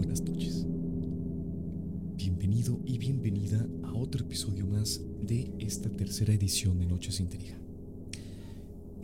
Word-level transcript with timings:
buenas 0.00 0.22
noches. 0.22 0.64
Bienvenido 2.16 2.80
y 2.86 2.96
bienvenida 2.96 3.66
a 3.82 3.92
otro 3.92 4.24
episodio 4.24 4.64
más 4.66 4.98
de 5.20 5.52
esta 5.58 5.90
tercera 5.90 6.32
edición 6.32 6.78
de 6.78 6.86
Noches 6.86 7.20
Intriga. 7.20 7.58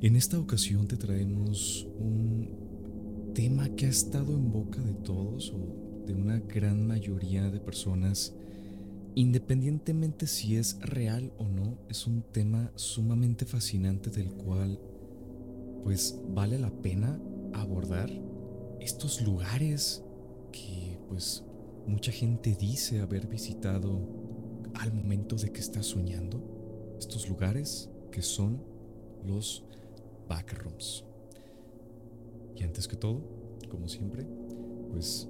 En 0.01 0.17
esta 0.17 0.39
ocasión 0.39 0.89
te 0.89 0.97
traemos 0.97 1.87
un 1.99 3.31
tema 3.35 3.69
que 3.77 3.85
ha 3.85 3.91
estado 3.91 4.33
en 4.33 4.51
boca 4.51 4.81
de 4.81 4.95
todos 4.95 5.53
o 5.53 6.05
de 6.07 6.15
una 6.15 6.39
gran 6.39 6.87
mayoría 6.87 7.51
de 7.51 7.61
personas, 7.61 8.35
independientemente 9.15 10.27
si 10.27 10.57
es 10.57 10.79
real 10.81 11.31
o 11.37 11.47
no, 11.47 11.77
es 11.91 12.07
un 12.07 12.23
tema 12.23 12.73
sumamente 12.75 13.45
fascinante 13.45 14.09
del 14.09 14.33
cual 14.33 14.81
pues 15.85 16.19
vale 16.31 16.59
la 16.59 16.71
pena 16.71 17.21
abordar 17.53 18.11
estos 18.81 19.21
lugares 19.21 20.03
pues 21.09 21.45
mucha 21.87 22.13
gente 22.13 22.55
dice 22.55 23.01
haber 23.01 23.27
visitado 23.27 24.01
al 24.75 24.93
momento 24.93 25.37
de 25.37 25.53
que 25.53 25.61
está 25.61 25.83
soñando. 25.83 26.43
Estos 26.99 27.29
lugares 27.29 27.91
que 28.11 28.23
son 28.23 28.63
los 29.25 29.65
backrooms. 30.29 31.05
Y 32.57 32.63
antes 32.63 32.89
que 32.89 32.97
todo, 32.97 33.21
como 33.69 33.89
siempre, 33.89 34.27
pues, 34.91 35.29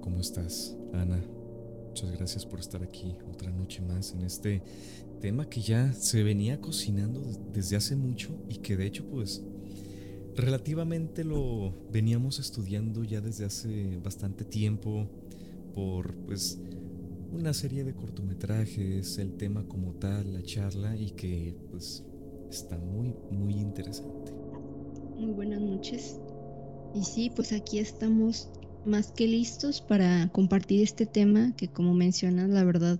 ¿cómo 0.00 0.20
estás, 0.20 0.76
Ana? 0.92 1.20
Muchas 1.88 2.12
gracias 2.12 2.46
por 2.46 2.60
estar 2.60 2.82
aquí 2.84 3.16
otra 3.28 3.50
noche 3.50 3.82
más 3.82 4.12
en 4.12 4.22
este 4.22 4.62
tema 5.20 5.48
que 5.48 5.60
ya 5.60 5.92
se 5.92 6.22
venía 6.22 6.60
cocinando 6.60 7.20
desde 7.52 7.76
hace 7.76 7.96
mucho 7.96 8.30
y 8.48 8.58
que 8.58 8.76
de 8.76 8.86
hecho 8.86 9.04
pues 9.10 9.42
relativamente 10.40 11.24
lo 11.24 11.72
veníamos 11.90 12.38
estudiando 12.38 13.04
ya 13.04 13.20
desde 13.20 13.44
hace 13.44 13.98
bastante 14.02 14.44
tiempo 14.44 15.08
por 15.74 16.14
pues 16.26 16.58
una 17.32 17.54
serie 17.54 17.84
de 17.84 17.94
cortometrajes, 17.94 19.18
el 19.18 19.36
tema 19.36 19.64
como 19.68 19.92
tal, 19.94 20.32
la 20.32 20.42
charla 20.42 20.96
y 20.96 21.10
que 21.10 21.54
pues 21.70 22.04
está 22.50 22.78
muy 22.78 23.14
muy 23.30 23.54
interesante. 23.54 24.32
Muy 25.16 25.32
buenas 25.32 25.60
noches. 25.60 26.18
Y 26.94 27.04
sí, 27.04 27.30
pues 27.34 27.52
aquí 27.52 27.78
estamos 27.78 28.48
más 28.84 29.12
que 29.12 29.28
listos 29.28 29.80
para 29.80 30.28
compartir 30.32 30.82
este 30.82 31.06
tema 31.06 31.54
que 31.56 31.68
como 31.68 31.94
mencionas, 31.94 32.50
la 32.50 32.64
verdad 32.64 32.98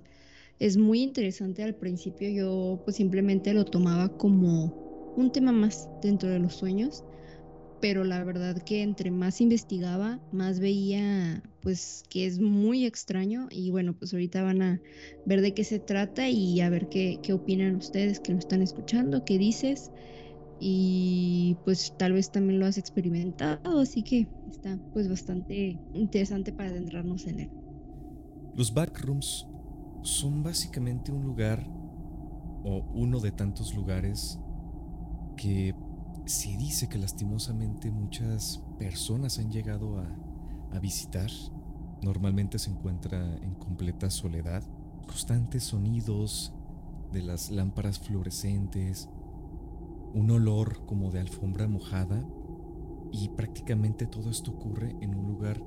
es 0.58 0.76
muy 0.76 1.02
interesante. 1.02 1.62
Al 1.62 1.74
principio 1.74 2.28
yo 2.28 2.80
pues 2.84 2.96
simplemente 2.96 3.52
lo 3.54 3.64
tomaba 3.64 4.16
como 4.16 5.12
un 5.16 5.32
tema 5.32 5.52
más 5.52 5.88
dentro 6.02 6.28
de 6.28 6.38
los 6.38 6.54
sueños, 6.54 7.04
pero 7.80 8.04
la 8.04 8.22
verdad 8.24 8.56
que 8.62 8.82
entre 8.82 9.10
más 9.10 9.40
investigaba, 9.40 10.20
más 10.32 10.60
veía 10.60 11.42
pues 11.62 12.04
que 12.08 12.26
es 12.26 12.38
muy 12.38 12.86
extraño 12.86 13.48
y 13.50 13.70
bueno, 13.70 13.94
pues 13.94 14.12
ahorita 14.12 14.42
van 14.42 14.62
a 14.62 14.80
ver 15.26 15.40
de 15.40 15.54
qué 15.54 15.64
se 15.64 15.78
trata 15.78 16.28
y 16.28 16.60
a 16.60 16.70
ver 16.70 16.88
qué, 16.88 17.18
qué 17.22 17.32
opinan 17.32 17.76
ustedes 17.76 18.20
que 18.20 18.32
lo 18.32 18.38
están 18.38 18.62
escuchando, 18.62 19.24
qué 19.24 19.38
dices 19.38 19.90
y 20.60 21.56
pues 21.64 21.94
tal 21.96 22.12
vez 22.12 22.30
también 22.30 22.60
lo 22.60 22.66
has 22.66 22.76
experimentado, 22.76 23.80
así 23.80 24.02
que 24.02 24.28
está 24.50 24.78
pues 24.92 25.08
bastante 25.08 25.78
interesante 25.94 26.52
para 26.52 26.68
adentrarnos 26.68 27.26
en 27.26 27.40
él. 27.40 27.50
Los 28.54 28.72
backrooms 28.72 29.46
son 30.02 30.42
básicamente 30.42 31.12
un 31.12 31.24
lugar 31.24 31.66
o 32.62 32.84
uno 32.92 33.20
de 33.20 33.32
tantos 33.32 33.74
lugares 33.74 34.38
que 35.36 35.74
se 36.26 36.56
dice 36.56 36.88
que 36.88 36.98
lastimosamente 36.98 37.90
muchas 37.90 38.62
personas 38.78 39.38
han 39.38 39.50
llegado 39.50 39.98
a, 39.98 40.06
a 40.72 40.78
visitar. 40.78 41.30
Normalmente 42.02 42.58
se 42.58 42.70
encuentra 42.70 43.36
en 43.38 43.54
completa 43.54 44.10
soledad, 44.10 44.62
constantes 45.06 45.64
sonidos 45.64 46.54
de 47.12 47.22
las 47.22 47.50
lámparas 47.50 47.98
fluorescentes, 47.98 49.08
un 50.14 50.30
olor 50.30 50.84
como 50.86 51.10
de 51.10 51.20
alfombra 51.20 51.68
mojada 51.68 52.24
y 53.12 53.28
prácticamente 53.30 54.06
todo 54.06 54.30
esto 54.30 54.52
ocurre 54.52 54.96
en 55.00 55.14
un 55.14 55.26
lugar 55.26 55.62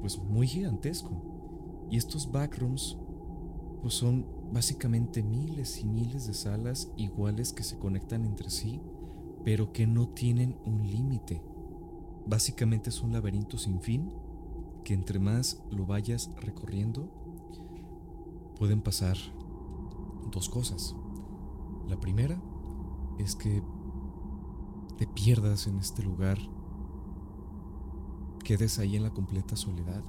pues 0.00 0.18
muy 0.18 0.46
gigantesco. 0.46 1.22
Y 1.90 1.96
estos 1.96 2.30
backrooms 2.30 2.96
pues 3.82 3.94
son 3.94 4.26
básicamente 4.52 5.22
miles 5.22 5.80
y 5.80 5.86
miles 5.86 6.26
de 6.26 6.34
salas 6.34 6.90
iguales 6.96 7.52
que 7.52 7.62
se 7.62 7.78
conectan 7.78 8.24
entre 8.24 8.50
sí, 8.50 8.80
pero 9.44 9.72
que 9.72 9.86
no 9.86 10.08
tienen 10.08 10.58
un 10.64 10.86
límite. 10.86 11.42
Básicamente 12.26 12.90
es 12.90 13.00
un 13.00 13.12
laberinto 13.12 13.58
sin 13.58 13.80
fin 13.80 14.12
que 14.84 14.94
entre 14.94 15.18
más 15.18 15.62
lo 15.70 15.86
vayas 15.86 16.30
recorriendo 16.40 17.08
pueden 18.58 18.82
pasar 18.82 19.16
dos 20.30 20.48
cosas. 20.48 20.94
La 21.88 21.98
primera 21.98 22.40
es 23.18 23.34
que 23.34 23.62
te 24.98 25.06
pierdas 25.06 25.66
en 25.66 25.78
este 25.78 26.02
lugar, 26.02 26.38
quedes 28.44 28.78
ahí 28.78 28.96
en 28.96 29.02
la 29.02 29.14
completa 29.14 29.56
soledad, 29.56 30.04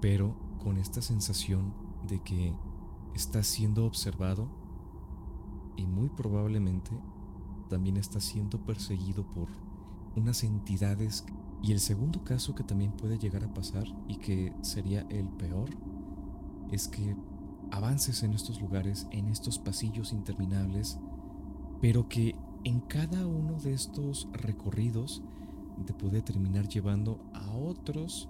pero 0.00 0.34
con 0.62 0.78
esta 0.78 1.02
sensación 1.02 1.74
de 2.08 2.22
que 2.22 2.54
estás 3.14 3.46
siendo 3.46 3.84
observado 3.84 4.48
y 5.76 5.86
muy 5.86 6.08
probablemente 6.08 6.90
también 7.66 7.96
estás 7.96 8.24
siendo 8.24 8.58
perseguido 8.64 9.24
por 9.30 9.48
unas 10.16 10.42
entidades. 10.44 11.24
Y 11.62 11.72
el 11.72 11.80
segundo 11.80 12.22
caso 12.24 12.54
que 12.54 12.64
también 12.64 12.92
puede 12.92 13.18
llegar 13.18 13.44
a 13.44 13.52
pasar 13.52 13.86
y 14.08 14.16
que 14.16 14.52
sería 14.62 15.06
el 15.10 15.28
peor 15.28 15.70
es 16.70 16.88
que 16.88 17.16
avances 17.70 18.22
en 18.22 18.34
estos 18.34 18.60
lugares, 18.60 19.06
en 19.10 19.28
estos 19.28 19.58
pasillos 19.58 20.12
interminables, 20.12 20.98
pero 21.80 22.08
que 22.08 22.34
en 22.64 22.80
cada 22.80 23.26
uno 23.26 23.58
de 23.58 23.72
estos 23.72 24.28
recorridos 24.32 25.22
te 25.84 25.92
puede 25.92 26.22
terminar 26.22 26.68
llevando 26.68 27.20
a 27.34 27.52
otros 27.52 28.28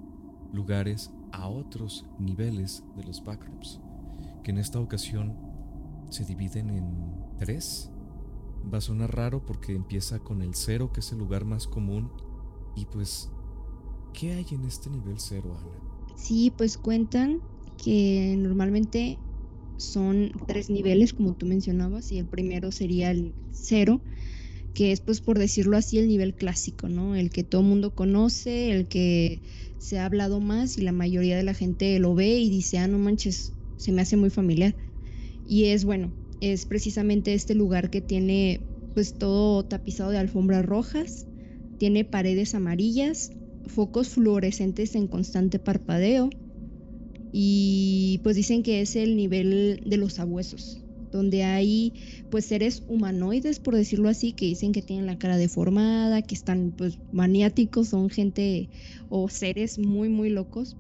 lugares, 0.53 1.11
a 1.33 1.49
otros 1.49 2.07
niveles 2.19 2.85
de 2.97 3.05
los 3.05 3.23
backrooms, 3.23 3.81
que 4.43 4.51
en 4.51 4.59
esta 4.59 4.81
ocasión 4.81 5.37
se 6.11 6.25
dividen 6.25 6.71
en 6.71 7.25
tres. 7.39 7.91
Va 8.73 8.79
a 8.79 8.81
sonar 8.81 9.15
raro 9.15 9.45
porque 9.47 9.75
empieza 9.75 10.19
con 10.19 10.43
el 10.43 10.55
cero, 10.55 10.91
que 10.93 11.01
es 11.01 11.13
el 11.13 11.19
lugar 11.19 11.45
más 11.45 11.67
común, 11.67 12.11
y 12.75 12.85
pues, 12.87 13.31
¿qué 14.13 14.33
hay 14.33 14.47
en 14.51 14.65
este 14.65 14.91
nivel 14.91 15.19
cero, 15.19 15.57
Ana? 15.57 16.17
Sí, 16.17 16.53
pues 16.57 16.77
cuentan 16.77 17.41
que 17.83 18.35
normalmente 18.39 19.19
son 19.77 20.33
tres 20.47 20.71
niveles, 20.71 21.13
como 21.13 21.35
tú 21.35 21.47
mencionabas, 21.47 22.11
y 22.11 22.19
el 22.19 22.27
primero 22.27 22.73
sería 22.73 23.11
el 23.11 23.35
cero, 23.53 24.01
que 24.75 24.93
es, 24.93 25.01
pues, 25.01 25.21
por 25.21 25.39
decirlo 25.39 25.77
así, 25.77 25.99
el 25.99 26.09
nivel 26.09 26.35
clásico, 26.35 26.89
¿no? 26.89 27.15
El 27.15 27.31
que 27.31 27.45
todo 27.45 27.63
mundo 27.63 27.95
conoce, 27.95 28.73
el 28.73 28.89
que 28.89 29.41
se 29.79 29.99
ha 29.99 30.07
hablado 30.07 30.41
más 30.41 30.77
y 30.77 30.83
la 30.83 30.93
mayoría 30.93 31.37
de 31.37 31.45
la 31.45 31.55
gente 31.55 31.99
lo 31.99 32.15
ve 32.15 32.39
y 32.39 32.51
dice, 32.51 32.79
ah, 32.79 32.89
no 32.89 32.99
manches, 32.99 33.53
se 33.77 33.93
me 33.93 34.03
hace 34.03 34.17
muy 34.17 34.31
familiar. 34.31 34.75
Y 35.49 35.67
es, 35.67 35.85
bueno, 35.85 36.11
es 36.41 36.67
precisamente 36.67 37.35
este 37.35 37.55
lugar 37.55 37.91
que 37.91 38.01
tiene, 38.03 38.69
pues, 38.95 39.19
todo 39.19 39.65
tapizado 39.65 40.11
de 40.11 40.19
alfombras 40.19 40.65
rojas, 40.65 41.27
tiene 41.79 42.05
paredes 42.05 42.55
amarillas, 42.55 43.31
focos 43.67 44.09
fluorescentes 44.11 44.95
en 44.95 45.09
constante 45.09 45.59
parpadeo, 45.59 46.31
y 47.33 48.21
pues 48.25 48.37
dicen 48.37 48.63
que 48.63 48.81
es 48.81 48.97
el 48.97 49.17
nivel 49.17 49.81
de 49.85 49.97
los 49.99 50.15
sabuesos, 50.15 50.87
donde 51.11 51.45
hay 51.45 51.95
pues 52.31 52.47
seres 52.47 52.83
humanoides, 52.87 53.61
por 53.61 53.75
decirlo 53.77 54.09
así, 54.09 54.33
que 54.33 54.47
dicen 54.47 54.73
que 54.73 54.83
tienen 54.83 55.07
la 55.07 55.19
cara 55.19 55.37
deformada, 55.37 56.23
que 56.23 56.35
están 56.35 56.73
pues 56.73 57.01
maniáticos, 57.11 57.89
son 57.91 58.11
gente 58.11 58.71
o 59.09 59.29
seres 59.29 59.79
muy 59.79 60.09
muy 60.09 60.31
locos. 60.31 60.79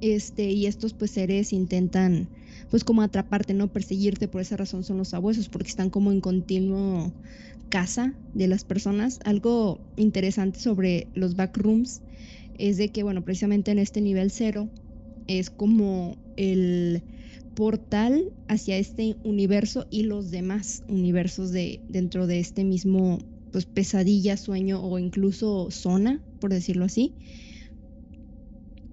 Este, 0.00 0.50
y 0.50 0.66
estos 0.66 0.94
pues 0.94 1.10
seres 1.12 1.52
intentan 1.52 2.30
pues 2.70 2.84
como 2.84 3.02
atraparte, 3.02 3.54
no 3.54 3.72
perseguirte, 3.72 4.28
por 4.28 4.40
esa 4.40 4.56
razón 4.56 4.84
son 4.84 4.98
los 4.98 5.08
sabuesos, 5.08 5.48
porque 5.48 5.68
están 5.68 5.90
como 5.90 6.12
en 6.12 6.20
continuo 6.20 7.14
caza 7.68 8.14
de 8.32 8.46
las 8.48 8.64
personas. 8.64 9.18
Algo 9.24 9.80
interesante 9.96 10.60
sobre 10.60 11.10
los 11.14 11.34
backrooms 11.36 12.02
es 12.54 12.76
de 12.76 12.90
que, 12.90 13.02
bueno, 13.02 13.24
precisamente 13.24 13.70
en 13.70 13.78
este 13.78 14.00
nivel 14.00 14.30
cero 14.30 14.70
es 15.26 15.50
como 15.50 16.18
el 16.36 17.04
portal 17.54 18.22
hacia 18.46 18.76
este 18.78 19.16
universo 19.24 19.86
y 19.90 20.04
los 20.04 20.30
demás 20.30 20.84
universos 20.88 21.50
de 21.50 21.82
dentro 21.88 22.26
de 22.26 22.38
este 22.38 22.64
mismo 22.64 23.18
pues 23.50 23.66
pesadilla, 23.66 24.36
sueño 24.36 24.82
o 24.82 24.98
incluso 24.98 25.70
zona, 25.70 26.22
por 26.38 26.52
decirlo 26.52 26.84
así. 26.84 27.16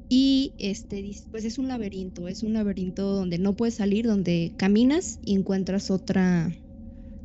Y 0.07 0.53
este 0.59 1.03
pues 1.31 1.45
es 1.45 1.57
un 1.57 1.67
laberinto, 1.67 2.27
es 2.27 2.43
un 2.43 2.53
laberinto 2.53 3.11
donde 3.11 3.39
no 3.39 3.55
puedes 3.55 3.75
salir, 3.75 4.05
donde 4.05 4.53
caminas 4.57 5.19
y 5.23 5.33
encuentras 5.33 5.89
otra 5.89 6.53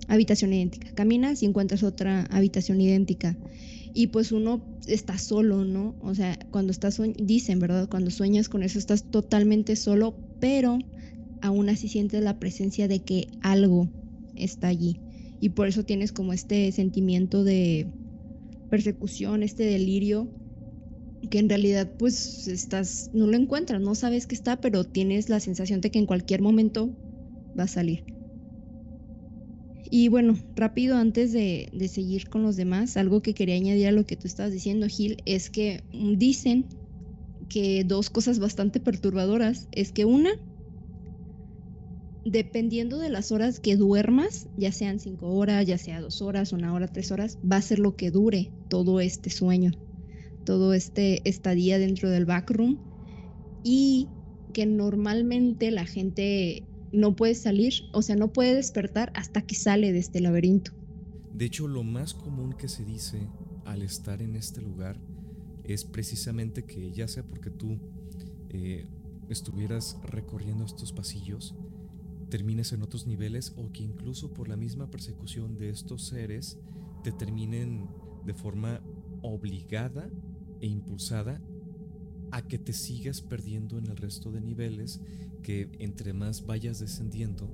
habitación 0.08 0.52
idéntica. 0.52 0.90
Caminas 0.94 1.42
y 1.42 1.46
encuentras 1.46 1.82
otra 1.82 2.24
habitación 2.30 2.80
idéntica. 2.80 3.36
y 3.92 4.08
pues 4.08 4.30
uno 4.30 4.62
está 4.86 5.18
solo, 5.18 5.64
¿no? 5.64 5.96
O 6.00 6.14
sea, 6.14 6.38
cuando 6.50 6.70
estás, 6.70 7.00
dicen, 7.18 7.58
¿verdad? 7.58 7.88
Cuando 7.88 8.10
sueñas 8.10 8.48
con 8.48 8.62
eso 8.62 8.78
estás 8.78 9.10
totalmente 9.10 9.74
solo, 9.76 10.14
pero 10.40 10.78
aún 11.42 11.68
así 11.68 11.88
sientes 11.88 12.22
la 12.22 12.38
presencia 12.38 12.88
de 12.88 13.00
que 13.00 13.28
algo 13.42 13.88
está 14.36 14.68
allí. 14.68 15.00
Y 15.40 15.50
por 15.50 15.68
eso 15.68 15.84
tienes 15.84 16.12
como 16.12 16.32
este 16.32 16.70
sentimiento 16.72 17.44
de 17.44 17.88
persecución, 18.68 19.42
este 19.42 19.64
delirio, 19.64 20.28
que 21.28 21.38
en 21.38 21.48
realidad 21.48 21.90
pues 21.98 22.48
estás, 22.48 23.10
no 23.12 23.26
lo 23.26 23.36
encuentras, 23.36 23.80
no 23.80 23.94
sabes 23.94 24.26
que 24.26 24.34
está, 24.34 24.60
pero 24.60 24.84
tienes 24.84 25.28
la 25.28 25.40
sensación 25.40 25.80
de 25.80 25.90
que 25.90 25.98
en 25.98 26.06
cualquier 26.06 26.40
momento 26.40 26.90
va 27.58 27.64
a 27.64 27.68
salir. 27.68 28.04
Y 29.90 30.08
bueno, 30.08 30.38
rápido 30.54 30.96
antes 30.96 31.32
de, 31.32 31.68
seguir 31.88 32.28
con 32.28 32.44
los 32.44 32.56
demás, 32.56 32.96
algo 32.96 33.22
que 33.22 33.34
quería 33.34 33.56
añadir 33.56 33.88
a 33.88 33.92
lo 33.92 34.06
que 34.06 34.16
tú 34.16 34.28
estabas 34.28 34.52
diciendo, 34.52 34.86
Gil, 34.86 35.16
es 35.26 35.50
que 35.50 35.82
dicen 35.92 36.66
que 37.48 37.82
dos 37.84 38.08
cosas 38.08 38.38
bastante 38.38 38.78
perturbadoras 38.78 39.66
es 39.72 39.90
que 39.90 40.04
una, 40.04 40.30
dependiendo 42.24 42.98
de 43.00 43.10
las 43.10 43.32
horas 43.32 43.58
que 43.58 43.74
duermas, 43.74 44.46
ya 44.56 44.70
sean 44.70 45.00
cinco 45.00 45.34
horas, 45.34 45.66
ya 45.66 45.76
sea 45.76 46.00
dos 46.00 46.22
horas, 46.22 46.52
una 46.52 46.72
hora, 46.72 46.86
tres 46.86 47.10
horas, 47.10 47.38
va 47.38 47.56
a 47.56 47.62
ser 47.62 47.80
lo 47.80 47.96
que 47.96 48.12
dure 48.12 48.52
todo 48.68 49.00
este 49.00 49.28
sueño, 49.28 49.72
todo 50.44 50.74
este 50.74 51.28
estadía 51.28 51.78
dentro 51.78 52.10
del 52.10 52.26
backroom 52.26 52.78
y 53.62 54.08
que 54.52 54.66
normalmente 54.66 55.70
la 55.70 55.86
gente 55.86 56.64
no 56.92 57.14
puede 57.14 57.34
salir, 57.34 57.74
o 57.92 58.02
sea, 58.02 58.16
no 58.16 58.32
puede 58.32 58.54
despertar 58.54 59.12
hasta 59.14 59.42
que 59.42 59.54
sale 59.54 59.92
de 59.92 59.98
este 59.98 60.20
laberinto. 60.20 60.72
De 61.32 61.44
hecho, 61.44 61.68
lo 61.68 61.84
más 61.84 62.14
común 62.14 62.52
que 62.54 62.68
se 62.68 62.84
dice 62.84 63.28
al 63.64 63.82
estar 63.82 64.20
en 64.22 64.34
este 64.34 64.60
lugar 64.60 65.00
es 65.64 65.84
precisamente 65.84 66.64
que 66.64 66.90
ya 66.90 67.06
sea 67.06 67.22
porque 67.22 67.50
tú 67.50 67.78
eh, 68.48 68.86
estuvieras 69.28 69.98
recorriendo 70.02 70.64
estos 70.64 70.92
pasillos, 70.92 71.54
termines 72.28 72.72
en 72.72 72.82
otros 72.82 73.06
niveles 73.06 73.54
o 73.56 73.70
que 73.72 73.82
incluso 73.82 74.32
por 74.32 74.48
la 74.48 74.56
misma 74.56 74.90
persecución 74.90 75.56
de 75.56 75.70
estos 75.70 76.02
seres 76.02 76.58
te 77.04 77.12
terminen 77.12 77.88
de 78.24 78.34
forma 78.34 78.80
obligada 79.22 80.10
e 80.60 80.66
impulsada 80.66 81.40
a 82.30 82.42
que 82.42 82.58
te 82.58 82.72
sigas 82.72 83.20
perdiendo 83.20 83.78
en 83.78 83.86
el 83.86 83.96
resto 83.96 84.30
de 84.30 84.40
niveles, 84.40 85.00
que 85.42 85.68
entre 85.78 86.12
más 86.12 86.46
vayas 86.46 86.78
descendiendo 86.78 87.48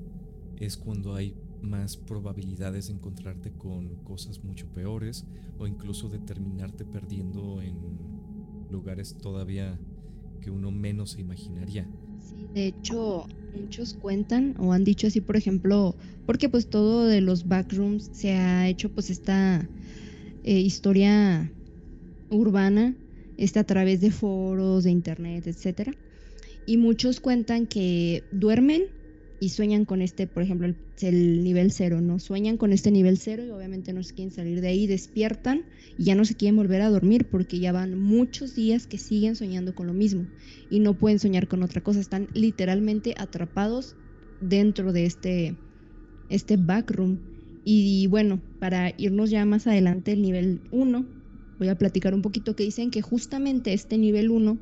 es 0.59 0.77
cuando 0.77 1.15
hay 1.15 1.35
más 1.63 1.97
probabilidades 1.97 2.89
de 2.89 2.95
encontrarte 2.95 3.53
con 3.53 3.89
cosas 4.05 4.43
mucho 4.45 4.67
peores 4.69 5.25
o 5.59 5.67
incluso 5.67 6.09
de 6.09 6.19
terminarte 6.19 6.85
perdiendo 6.85 7.61
en 7.63 7.75
lugares 8.71 9.17
todavía 9.17 9.79
que 10.41 10.51
uno 10.51 10.71
menos 10.71 11.13
se 11.13 11.21
imaginaría. 11.21 11.87
Sí, 12.21 12.47
de 12.53 12.67
hecho, 12.67 13.27
muchos 13.59 13.95
cuentan 13.95 14.55
o 14.59 14.73
han 14.73 14.85
dicho 14.85 15.07
así, 15.07 15.21
por 15.21 15.37
ejemplo, 15.37 15.97
porque 16.27 16.49
pues 16.49 16.69
todo 16.69 17.07
de 17.07 17.21
los 17.21 17.49
backrooms 17.49 18.11
se 18.13 18.33
ha 18.33 18.69
hecho 18.69 18.91
pues 18.91 19.11
esta 19.11 19.69
eh, 20.45 20.61
historia 20.61 21.51
urbana 22.31 22.95
está 23.37 23.61
a 23.61 23.65
través 23.65 24.01
de 24.01 24.11
foros, 24.11 24.85
de 24.85 24.91
internet, 24.91 25.47
etcétera. 25.47 25.93
Y 26.67 26.79
muchos 26.79 27.21
cuentan 27.21 27.67
que 27.67 28.25
duermen 28.33 28.85
y 29.39 29.51
sueñan 29.51 29.85
con 29.85 30.01
este, 30.01 30.27
por 30.27 30.43
ejemplo, 30.43 30.67
el, 31.01 31.45
nivel 31.45 31.71
cero, 31.71 32.01
¿no? 32.01 32.19
Sueñan 32.19 32.57
con 32.57 32.73
este 32.73 32.91
nivel 32.91 33.19
cero 33.19 33.45
y 33.45 33.51
obviamente 33.51 33.93
no 33.93 34.03
se 34.03 34.15
quieren 34.15 34.33
salir 34.33 34.61
de 34.61 34.69
ahí, 34.69 34.87
despiertan 34.87 35.65
y 35.99 36.05
ya 36.05 36.15
no 36.15 36.25
se 36.25 36.35
quieren 36.35 36.57
volver 36.57 36.81
a 36.81 36.89
dormir 36.89 37.27
porque 37.31 37.59
ya 37.59 37.73
van 37.73 37.99
muchos 37.99 38.55
días 38.55 38.87
que 38.87 38.99
siguen 38.99 39.37
soñando 39.37 39.75
con 39.75 39.87
lo 39.87 39.93
mismo 39.93 40.27
y 40.71 40.81
no 40.81 40.95
pueden 40.95 41.19
soñar 41.19 41.49
con 41.49 41.63
otra 41.63 41.83
cosa, 41.83 42.01
están 42.01 42.29
literalmente 42.33 43.15
atrapados 43.19 43.95
dentro 44.41 44.93
de 44.93 45.07
este, 45.07 45.57
este 46.31 46.57
backroom. 46.57 47.19
Y 47.65 48.07
bueno, 48.07 48.41
para 48.61 48.95
irnos 48.97 49.31
ya 49.31 49.45
más 49.45 49.67
adelante, 49.67 50.13
el 50.13 50.23
nivel 50.23 50.61
1 50.71 51.16
voy 51.59 51.69
a 51.69 51.79
platicar 51.79 52.15
un 52.15 52.23
poquito 52.23 52.55
que 52.55 52.65
dicen 52.65 52.91
que 52.91 53.03
justamente 53.03 53.73
este 53.73 53.99
nivel 53.99 54.31
1 54.31 54.59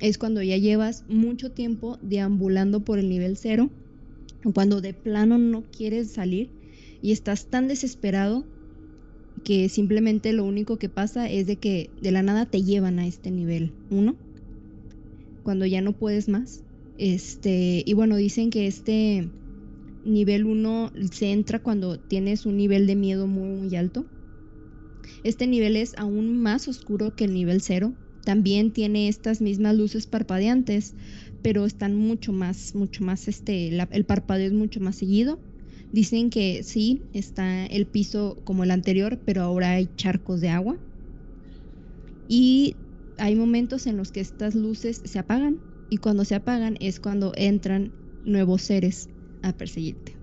es 0.00 0.18
cuando 0.18 0.42
ya 0.42 0.56
llevas 0.56 1.04
mucho 1.08 1.50
tiempo 1.52 1.98
deambulando 2.02 2.80
por 2.80 2.98
el 2.98 3.08
nivel 3.08 3.36
0, 3.36 3.70
cuando 4.54 4.80
de 4.80 4.94
plano 4.94 5.38
no 5.38 5.64
quieres 5.70 6.10
salir 6.10 6.50
y 7.02 7.12
estás 7.12 7.46
tan 7.46 7.68
desesperado 7.68 8.44
que 9.44 9.68
simplemente 9.68 10.32
lo 10.32 10.44
único 10.44 10.78
que 10.78 10.88
pasa 10.88 11.28
es 11.28 11.46
de 11.46 11.56
que 11.56 11.90
de 12.00 12.12
la 12.12 12.22
nada 12.22 12.46
te 12.46 12.62
llevan 12.62 12.98
a 12.98 13.06
este 13.06 13.30
nivel 13.30 13.72
1, 13.90 14.16
cuando 15.42 15.66
ya 15.66 15.80
no 15.80 15.92
puedes 15.92 16.28
más. 16.28 16.62
Este, 16.96 17.82
y 17.84 17.92
bueno, 17.92 18.16
dicen 18.16 18.50
que 18.50 18.66
este 18.66 19.28
nivel 20.04 20.46
1 20.46 20.92
se 21.10 21.32
entra 21.32 21.58
cuando 21.58 21.98
tienes 21.98 22.46
un 22.46 22.56
nivel 22.56 22.86
de 22.86 22.96
miedo 22.96 23.26
muy, 23.26 23.48
muy 23.48 23.76
alto 23.76 24.06
este 25.22 25.46
nivel 25.46 25.76
es 25.76 25.94
aún 25.96 26.40
más 26.40 26.68
oscuro 26.68 27.14
que 27.14 27.24
el 27.24 27.34
nivel 27.34 27.60
0. 27.60 27.94
También 28.24 28.72
tiene 28.72 29.08
estas 29.08 29.40
mismas 29.40 29.76
luces 29.76 30.06
parpadeantes, 30.06 30.94
pero 31.42 31.66
están 31.66 31.94
mucho 31.94 32.32
más, 32.32 32.74
mucho 32.74 33.04
más, 33.04 33.28
este, 33.28 33.68
el 33.68 34.04
parpadeo 34.04 34.46
es 34.46 34.52
mucho 34.52 34.80
más 34.80 34.96
seguido. 34.96 35.38
Dicen 35.92 36.30
que 36.30 36.62
sí, 36.62 37.02
está 37.12 37.66
el 37.66 37.86
piso 37.86 38.36
como 38.44 38.64
el 38.64 38.70
anterior, 38.70 39.20
pero 39.24 39.42
ahora 39.42 39.72
hay 39.72 39.88
charcos 39.96 40.40
de 40.40 40.48
agua. 40.48 40.76
Y 42.28 42.76
hay 43.18 43.36
momentos 43.36 43.86
en 43.86 43.96
los 43.96 44.10
que 44.10 44.20
estas 44.20 44.54
luces 44.54 45.02
se 45.04 45.18
apagan 45.18 45.60
y 45.90 45.98
cuando 45.98 46.24
se 46.24 46.34
apagan 46.34 46.76
es 46.80 46.98
cuando 46.98 47.32
entran 47.36 47.92
nuevos 48.24 48.62
seres 48.62 49.08
a 49.42 49.52
perseguirte. 49.52 50.16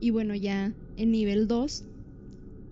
Y 0.00 0.10
bueno, 0.10 0.34
ya 0.34 0.74
en 0.96 1.12
nivel 1.12 1.46
2 1.46 1.84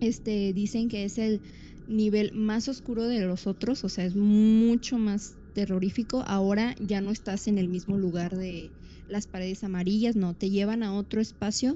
este, 0.01 0.51
dicen 0.53 0.89
que 0.89 1.05
es 1.05 1.17
el 1.17 1.41
nivel 1.85 2.31
más 2.33 2.67
oscuro 2.67 3.07
de 3.07 3.21
los 3.25 3.47
otros, 3.47 3.83
o 3.83 3.89
sea, 3.89 4.05
es 4.05 4.15
mucho 4.15 4.97
más 4.97 5.37
terrorífico. 5.53 6.23
Ahora 6.25 6.75
ya 6.79 7.01
no 7.01 7.11
estás 7.11 7.47
en 7.47 7.57
el 7.57 7.69
mismo 7.69 7.97
lugar 7.97 8.35
de 8.35 8.73
las 9.07 9.27
paredes 9.27 9.63
amarillas, 9.63 10.15
no, 10.15 10.33
te 10.35 10.49
llevan 10.49 10.83
a 10.83 10.93
otro 10.93 11.21
espacio 11.21 11.75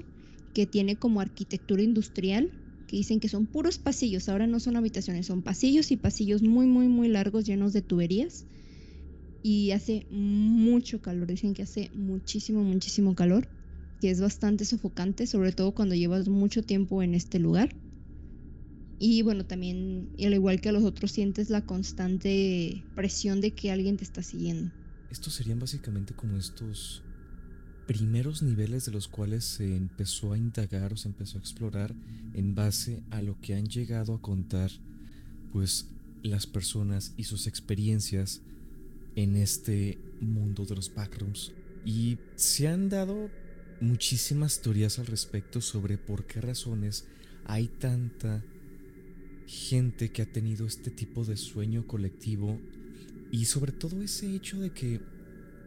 que 0.52 0.66
tiene 0.66 0.98
como 0.98 1.20
arquitectura 1.20 1.82
industrial, 1.82 2.50
que 2.86 2.96
dicen 2.96 3.20
que 3.20 3.28
son 3.28 3.46
puros 3.46 3.78
pasillos, 3.78 4.28
ahora 4.28 4.46
no 4.46 4.58
son 4.60 4.76
habitaciones, 4.76 5.26
son 5.26 5.42
pasillos 5.42 5.90
y 5.90 5.96
pasillos 5.96 6.42
muy, 6.42 6.66
muy, 6.66 6.88
muy 6.88 7.08
largos 7.08 7.44
llenos 7.44 7.72
de 7.72 7.82
tuberías. 7.82 8.46
Y 9.42 9.70
hace 9.70 10.06
mucho 10.10 11.00
calor, 11.00 11.28
dicen 11.28 11.54
que 11.54 11.62
hace 11.62 11.90
muchísimo, 11.94 12.62
muchísimo 12.64 13.14
calor, 13.14 13.48
que 14.00 14.10
es 14.10 14.20
bastante 14.20 14.64
sofocante, 14.64 15.26
sobre 15.26 15.52
todo 15.52 15.74
cuando 15.74 15.94
llevas 15.94 16.28
mucho 16.28 16.62
tiempo 16.62 17.02
en 17.02 17.14
este 17.14 17.38
lugar. 17.38 17.76
Y 18.98 19.22
bueno, 19.22 19.44
también, 19.44 20.10
al 20.18 20.34
igual 20.34 20.60
que 20.60 20.70
a 20.70 20.72
los 20.72 20.84
otros, 20.84 21.12
sientes 21.12 21.50
la 21.50 21.66
constante 21.66 22.84
presión 22.94 23.40
de 23.40 23.52
que 23.52 23.70
alguien 23.70 23.96
te 23.96 24.04
está 24.04 24.22
siguiendo. 24.22 24.72
Estos 25.10 25.34
serían 25.34 25.58
básicamente 25.58 26.14
como 26.14 26.36
estos 26.36 27.02
primeros 27.86 28.42
niveles 28.42 28.86
de 28.86 28.92
los 28.92 29.06
cuales 29.06 29.44
se 29.44 29.76
empezó 29.76 30.32
a 30.32 30.38
indagar 30.38 30.92
o 30.92 30.96
se 30.96 31.08
empezó 31.08 31.38
a 31.38 31.40
explorar 31.40 31.94
en 32.34 32.54
base 32.54 33.02
a 33.10 33.22
lo 33.22 33.40
que 33.40 33.54
han 33.54 33.66
llegado 33.66 34.14
a 34.14 34.20
contar 34.20 34.70
pues 35.52 35.86
las 36.22 36.46
personas 36.46 37.12
y 37.16 37.24
sus 37.24 37.46
experiencias 37.46 38.42
en 39.14 39.36
este 39.36 39.98
mundo 40.20 40.64
de 40.64 40.74
los 40.74 40.92
backrooms. 40.92 41.52
Y 41.84 42.18
se 42.34 42.66
han 42.66 42.88
dado 42.88 43.30
muchísimas 43.80 44.60
teorías 44.60 44.98
al 44.98 45.06
respecto 45.06 45.60
sobre 45.60 45.98
por 45.98 46.26
qué 46.26 46.40
razones 46.40 47.06
hay 47.44 47.68
tanta 47.68 48.42
gente 49.46 50.10
que 50.10 50.22
ha 50.22 50.26
tenido 50.26 50.66
este 50.66 50.90
tipo 50.90 51.24
de 51.24 51.36
sueño 51.36 51.86
colectivo 51.86 52.60
y 53.30 53.44
sobre 53.44 53.72
todo 53.72 54.02
ese 54.02 54.34
hecho 54.34 54.60
de 54.60 54.70
que 54.70 55.00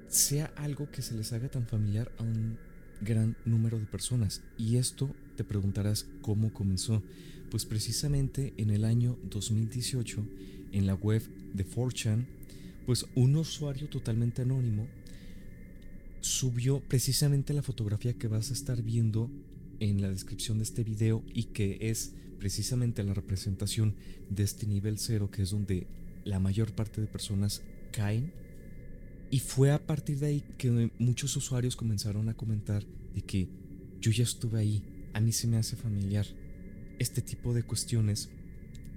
sea 0.07 0.47
algo 0.55 0.89
que 0.91 1.01
se 1.01 1.15
les 1.15 1.33
haga 1.33 1.49
tan 1.49 1.67
familiar 1.67 2.11
a 2.17 2.23
un 2.23 2.57
gran 3.01 3.35
número 3.45 3.79
de 3.79 3.85
personas. 3.85 4.41
Y 4.57 4.77
esto 4.77 5.13
te 5.35 5.43
preguntarás 5.43 6.07
cómo 6.21 6.53
comenzó. 6.53 7.01
Pues 7.49 7.65
precisamente 7.65 8.53
en 8.57 8.69
el 8.69 8.85
año 8.85 9.17
2018, 9.23 10.23
en 10.71 10.85
la 10.85 10.93
web 10.93 11.23
de 11.53 11.65
4chan, 11.65 12.25
pues 12.85 13.05
un 13.15 13.35
usuario 13.35 13.87
totalmente 13.87 14.41
anónimo 14.41 14.87
subió 16.21 16.81
precisamente 16.81 17.53
la 17.53 17.61
fotografía 17.61 18.13
que 18.13 18.27
vas 18.27 18.49
a 18.49 18.53
estar 18.53 18.81
viendo 18.81 19.29
en 19.79 20.01
la 20.01 20.09
descripción 20.09 20.57
de 20.57 20.63
este 20.63 20.83
video 20.83 21.23
y 21.33 21.45
que 21.45 21.77
es 21.81 22.13
precisamente 22.39 23.03
la 23.03 23.13
representación 23.13 23.95
de 24.29 24.43
este 24.43 24.65
nivel 24.65 24.97
cero, 24.97 25.29
que 25.31 25.43
es 25.43 25.51
donde 25.51 25.87
la 26.23 26.39
mayor 26.39 26.73
parte 26.73 27.01
de 27.01 27.07
personas 27.07 27.61
caen. 27.91 28.31
Y 29.31 29.39
fue 29.39 29.71
a 29.71 29.85
partir 29.85 30.19
de 30.19 30.27
ahí 30.27 30.43
que 30.57 30.91
muchos 30.97 31.35
usuarios 31.35 31.75
comenzaron 31.75 32.29
a 32.29 32.33
comentar 32.33 32.83
de 33.13 33.21
que 33.21 33.49
yo 34.01 34.11
ya 34.11 34.23
estuve 34.23 34.59
ahí, 34.59 34.83
a 35.13 35.19
mí 35.19 35.31
se 35.31 35.47
me 35.47 35.57
hace 35.57 35.75
familiar 35.75 36.25
este 36.97 37.21
tipo 37.21 37.53
de 37.53 37.63
cuestiones 37.63 38.29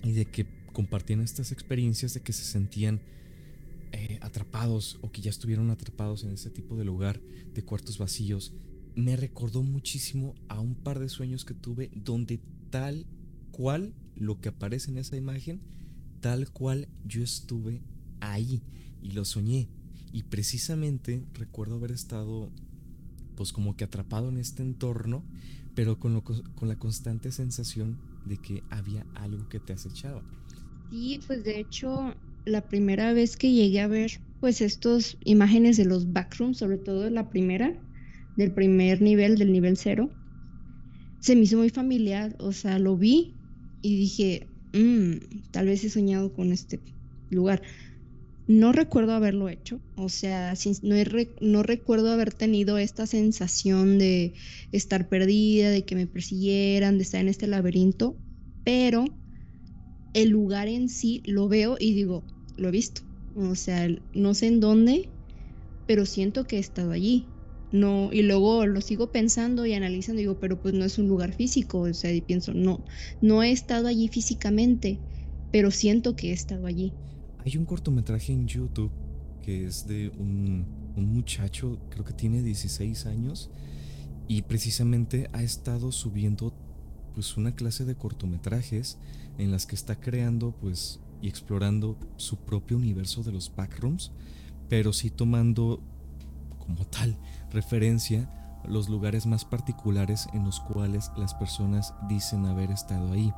y 0.03 0.13
de 0.13 0.25
que 0.25 0.47
compartían 0.73 1.21
estas 1.21 1.53
experiencias 1.53 2.15
de 2.15 2.21
que 2.21 2.33
se 2.33 2.45
sentían 2.45 3.01
eh, 3.93 4.19
atrapados 4.23 4.99
o 5.03 5.13
que 5.13 5.21
ya 5.21 5.31
estuvieron 5.31 5.71
atrapados 5.71 6.25
en 6.25 6.31
ese 6.31 6.51
tipo 6.51 6.77
de 6.77 6.85
lugar 6.85 7.21
de 7.55 7.63
cuartos 7.63 7.99
vacíos, 7.99 8.53
me 8.95 9.17
recordó 9.17 9.63
muchísimo 9.63 10.35
a 10.49 10.61
un 10.61 10.75
par 10.75 10.99
de 10.99 11.09
sueños 11.09 11.45
que 11.45 11.55
tuve 11.55 11.91
donde 11.95 12.41
tal 12.71 13.07
cual 13.51 13.95
lo 14.17 14.41
que 14.41 14.51
aparece 14.51 14.91
en 14.91 14.99
esa 14.99 15.17
imagen, 15.17 15.61
tal 16.21 16.51
cual 16.51 16.89
yo 17.05 17.23
estuve 17.23 17.83
ahí 18.21 18.63
y 19.03 19.13
lo 19.13 19.25
soñé. 19.25 19.69
Y 20.13 20.25
precisamente 20.25 21.25
recuerdo 21.35 21.77
haber 21.77 21.93
estado 21.93 22.51
pues 23.35 23.53
como 23.53 23.77
que 23.77 23.85
atrapado 23.85 24.29
en 24.29 24.37
este 24.37 24.63
entorno, 24.63 25.25
pero 25.75 25.99
con, 25.99 26.21
con 26.21 26.69
la 26.69 26.79
constante 26.79 27.33
sensación 27.33 27.99
de 28.27 28.37
que 28.37 28.63
había 28.71 29.07
algo 29.15 29.49
que 29.49 29.59
te 29.59 29.73
acechaba. 29.73 30.23
Sí, 30.91 31.21
pues 31.27 31.43
de 31.45 31.59
hecho, 31.59 32.15
la 32.45 32.69
primera 32.69 33.13
vez 33.15 33.37
que 33.37 33.51
llegué 33.53 33.81
a 33.81 33.89
ver 33.89 34.21
pues 34.41 34.61
estas 34.61 35.17
imágenes 35.25 35.77
de 35.77 35.85
los 35.85 36.13
backrooms, 36.13 36.59
sobre 36.59 36.77
todo 36.77 37.09
la 37.09 37.31
primera, 37.31 37.81
del 38.35 38.53
primer 38.55 39.03
nivel, 39.03 39.39
del 39.39 39.53
nivel 39.53 39.77
cero, 39.77 40.17
se 41.19 41.37
me 41.37 41.43
hizo 41.43 41.57
muy 41.59 41.71
familiar, 41.71 42.37
o 42.39 42.53
sea, 42.53 42.79
lo 42.79 42.97
vi 42.97 43.39
y 43.81 43.97
dije, 43.97 44.55
mm, 44.73 45.17
tal 45.51 45.67
vez 45.67 45.85
he 45.85 45.91
soñado 45.91 46.33
con 46.33 46.53
este 46.53 46.83
lugar. 47.31 47.63
No 48.47 48.73
recuerdo 48.73 49.13
haberlo 49.13 49.49
hecho, 49.49 49.81
o 49.95 50.09
sea, 50.09 50.55
no, 50.83 50.97
no 51.41 51.63
recuerdo 51.63 52.13
haber 52.13 52.35
tenido 52.35 52.77
esta 52.79 53.07
sensación 53.07 53.99
de 53.99 54.35
estar 54.73 55.09
perdida, 55.09 55.71
de 55.71 55.85
que 55.85 55.95
me 55.95 56.09
persiguieran, 56.09 56.99
de 56.99 57.05
estar 57.05 57.21
en 57.21 57.29
este 57.29 57.47
laberinto, 57.47 58.21
pero 58.65 59.05
el 60.13 60.31
lugar 60.31 60.69
en 60.69 60.89
sí 60.89 61.23
lo 61.25 61.49
veo 61.49 61.77
y 61.79 61.95
digo, 61.95 62.27
lo 62.57 62.69
he 62.69 62.71
visto. 62.71 63.03
O 63.35 63.55
sea, 63.55 63.89
no 64.13 64.35
sé 64.35 64.49
en 64.49 64.61
dónde, 64.61 65.15
pero 65.87 66.07
siento 66.07 66.47
que 66.47 66.57
he 66.57 66.61
estado 66.61 66.93
allí. 66.93 67.32
No, 67.73 68.13
y 68.13 68.23
luego 68.23 68.67
lo 68.67 68.81
sigo 68.83 69.11
pensando 69.11 69.65
y 69.65 69.73
analizando, 69.73 70.21
digo, 70.21 70.39
pero 70.39 70.61
pues 70.61 70.75
no 70.75 70.85
es 70.85 70.99
un 70.99 71.09
lugar 71.09 71.33
físico, 71.33 71.81
o 71.81 71.95
sea, 71.95 72.13
y 72.13 72.21
pienso, 72.21 72.53
no, 72.53 72.85
no 73.23 73.43
he 73.43 73.51
estado 73.51 73.89
allí 73.89 74.09
físicamente, 74.09 74.99
pero 75.51 75.71
siento 75.71 76.15
que 76.15 76.31
he 76.31 76.33
estado 76.33 76.67
allí. 76.67 76.93
Hay 77.45 77.57
un 77.57 77.65
cortometraje 77.65 78.33
en 78.33 78.47
YouTube 78.47 78.91
que 79.43 79.65
es 79.65 79.87
de 79.87 80.11
un, 80.19 80.67
un 80.97 81.13
muchacho, 81.13 81.79
creo 81.91 82.05
que 82.05 82.13
tiene 82.13 82.43
16 82.43 83.07
años, 83.07 83.51
y 84.29 84.43
precisamente 84.43 85.29
ha 85.33 85.43
estado 85.43 85.93
subiendo 85.93 86.55
pues 87.15 87.37
una 87.37 87.55
clase 87.55 87.85
de 87.85 87.95
cortometrajes 87.95 88.99
en 89.39 89.51
las 89.51 89.67
que 89.67 89.75
está 89.75 90.01
creando 90.01 90.53
pues 90.53 91.01
y 91.21 91.29
explorando 91.29 91.99
su 92.17 92.39
propio 92.39 92.77
universo 92.77 93.23
de 93.23 93.33
los 93.33 93.55
backrooms, 93.55 94.13
pero 94.69 94.93
sí 94.93 95.11
tomando 95.11 95.83
como 96.59 96.85
tal 96.87 97.19
referencia 97.53 98.29
los 98.65 98.89
lugares 98.89 99.27
más 99.27 99.45
particulares 99.45 100.29
en 100.33 100.45
los 100.45 100.61
cuales 100.61 101.11
las 101.17 101.35
personas 101.35 101.95
dicen 102.09 102.47
haber 102.47 102.71
estado 102.71 103.13
ahí. 103.13 103.33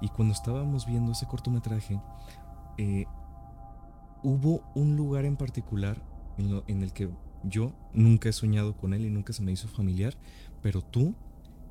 Y 0.00 0.08
cuando 0.08 0.34
estábamos 0.34 0.86
viendo 0.86 1.12
ese 1.12 1.26
cortometraje, 1.26 2.00
eh, 2.78 3.04
hubo 4.22 4.62
un 4.74 4.96
lugar 4.96 5.24
en 5.24 5.36
particular 5.36 6.02
en, 6.38 6.62
en 6.66 6.82
el 6.82 6.92
que 6.92 7.10
yo 7.44 7.72
nunca 7.92 8.28
he 8.28 8.32
soñado 8.32 8.76
con 8.76 8.94
él 8.94 9.04
y 9.04 9.10
nunca 9.10 9.32
se 9.32 9.42
me 9.42 9.52
hizo 9.52 9.68
familiar, 9.68 10.14
pero 10.62 10.82
tú 10.82 11.14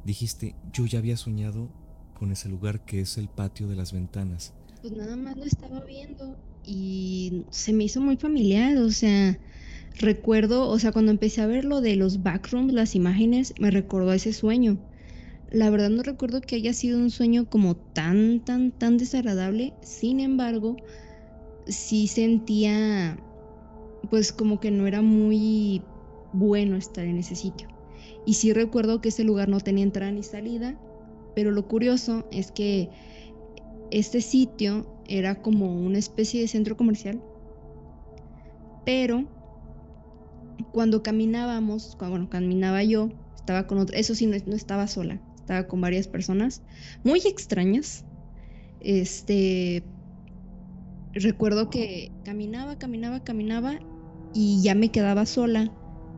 dijiste, 0.06 0.56
yo 0.72 0.86
ya 0.86 1.00
había 1.00 1.18
soñado 1.18 1.70
con 2.14 2.32
ese 2.32 2.50
lugar 2.50 2.82
que 2.86 3.02
es 3.02 3.18
el 3.18 3.30
patio 3.30 3.68
de 3.68 3.76
las 3.76 3.94
ventanas. 3.94 4.54
Pues 4.82 4.94
nada 4.94 5.16
más 5.16 5.38
lo 5.38 5.44
estaba 5.44 5.80
viendo 5.82 6.38
y 6.64 7.46
se 7.50 7.74
me 7.74 7.86
hizo 7.86 8.02
muy 8.02 8.18
familiar, 8.18 8.78
o 8.78 8.92
sea, 8.92 9.38
recuerdo, 10.00 10.68
o 10.68 10.80
sea, 10.80 10.92
cuando 10.92 11.12
empecé 11.12 11.42
a 11.42 11.48
ver 11.48 11.66
lo 11.66 11.82
de 11.82 11.96
los 11.96 12.24
backrooms, 12.24 12.74
las 12.74 12.96
imágenes, 12.96 13.54
me 13.60 13.72
recordó 13.72 14.14
ese 14.14 14.34
sueño. 14.34 14.78
La 15.50 15.70
verdad 15.70 15.90
no 15.90 16.02
recuerdo 16.02 16.42
que 16.42 16.56
haya 16.56 16.74
sido 16.74 16.98
un 16.98 17.12
sueño 17.12 17.46
como 17.50 17.76
tan, 17.76 18.40
tan, 18.40 18.72
tan 18.72 18.98
desagradable. 18.98 19.74
Sin 19.82 20.20
embargo, 20.20 20.78
sí 21.68 22.08
sentía, 22.08 23.18
pues 24.10 24.32
como 24.32 24.60
que 24.60 24.72
no 24.72 24.88
era 24.88 25.02
muy 25.02 25.84
bueno 26.34 26.78
estar 26.78 27.06
en 27.06 27.18
ese 27.18 27.36
sitio. 27.36 27.68
Y 28.26 28.36
sí 28.36 28.54
recuerdo 28.54 29.02
que 29.02 29.10
ese 29.10 29.24
lugar 29.24 29.50
no 29.50 29.60
tenía 29.60 29.84
entrada 29.84 30.12
ni 30.12 30.24
salida, 30.24 30.76
pero 31.36 31.52
lo 31.52 31.68
curioso 31.68 32.26
es 32.32 32.52
que 32.52 32.90
este 33.90 34.22
sitio 34.22 34.86
era 35.08 35.42
como 35.42 35.76
una 35.76 35.98
especie 35.98 36.40
de 36.40 36.48
centro 36.48 36.78
comercial, 36.78 37.22
pero 38.86 39.26
cuando 40.64 41.04
caminábamos, 41.04 41.96
cuando 41.98 42.30
caminaba 42.30 42.84
yo, 42.84 43.10
estaba 43.36 43.68
con 43.68 43.80
otro, 43.80 43.96
eso 43.96 44.16
sí, 44.16 44.28
no, 44.28 44.38
no, 44.46 44.56
estaba 44.56 44.88
sola, 44.88 45.22
estaba 45.36 45.68
con 45.68 45.82
varias 45.82 46.08
personas 46.08 46.62
muy 47.04 47.20
extrañas. 47.20 48.06
Este, 48.80 49.84
recuerdo 51.14 51.70
que 51.70 52.12
caminaba, 52.24 52.78
caminaba, 52.78 53.24
caminaba 53.24 53.80
y 54.34 54.62
ya 54.62 54.76
me 54.76 54.90
quedaba 54.90 55.26
sola 55.26 55.72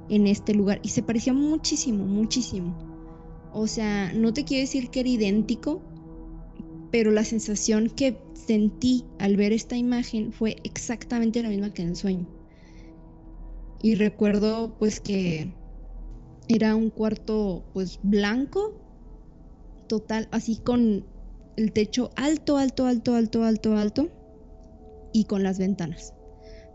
en 0.09 0.27
este 0.27 0.53
lugar 0.53 0.79
y 0.83 0.89
se 0.89 1.03
parecía 1.03 1.33
muchísimo, 1.33 2.05
muchísimo. 2.05 2.77
O 3.51 3.67
sea, 3.67 4.11
no 4.13 4.33
te 4.33 4.45
quiero 4.45 4.61
decir 4.61 4.89
que 4.89 5.01
era 5.01 5.09
idéntico, 5.09 5.81
pero 6.91 7.11
la 7.11 7.23
sensación 7.23 7.89
que 7.89 8.17
sentí 8.33 9.05
al 9.19 9.35
ver 9.37 9.53
esta 9.53 9.77
imagen 9.77 10.31
fue 10.31 10.57
exactamente 10.63 11.41
la 11.41 11.49
misma 11.49 11.73
que 11.73 11.83
en 11.83 11.89
el 11.89 11.95
sueño. 11.95 12.27
Y 13.83 13.93
recuerdo 13.93 14.75
pues 14.79 14.99
que 14.99 15.53
era 16.47 16.75
un 16.75 16.89
cuarto 16.89 17.65
pues 17.73 17.99
blanco, 18.01 18.81
total, 19.87 20.27
así 20.31 20.57
con 20.57 21.05
el 21.55 21.71
techo 21.71 22.09
alto, 22.15 22.57
alto, 22.57 22.87
alto, 22.87 23.13
alto, 23.13 23.43
alto, 23.43 23.77
alto 23.77 24.09
y 25.13 25.25
con 25.25 25.43
las 25.43 25.59
ventanas. 25.59 26.15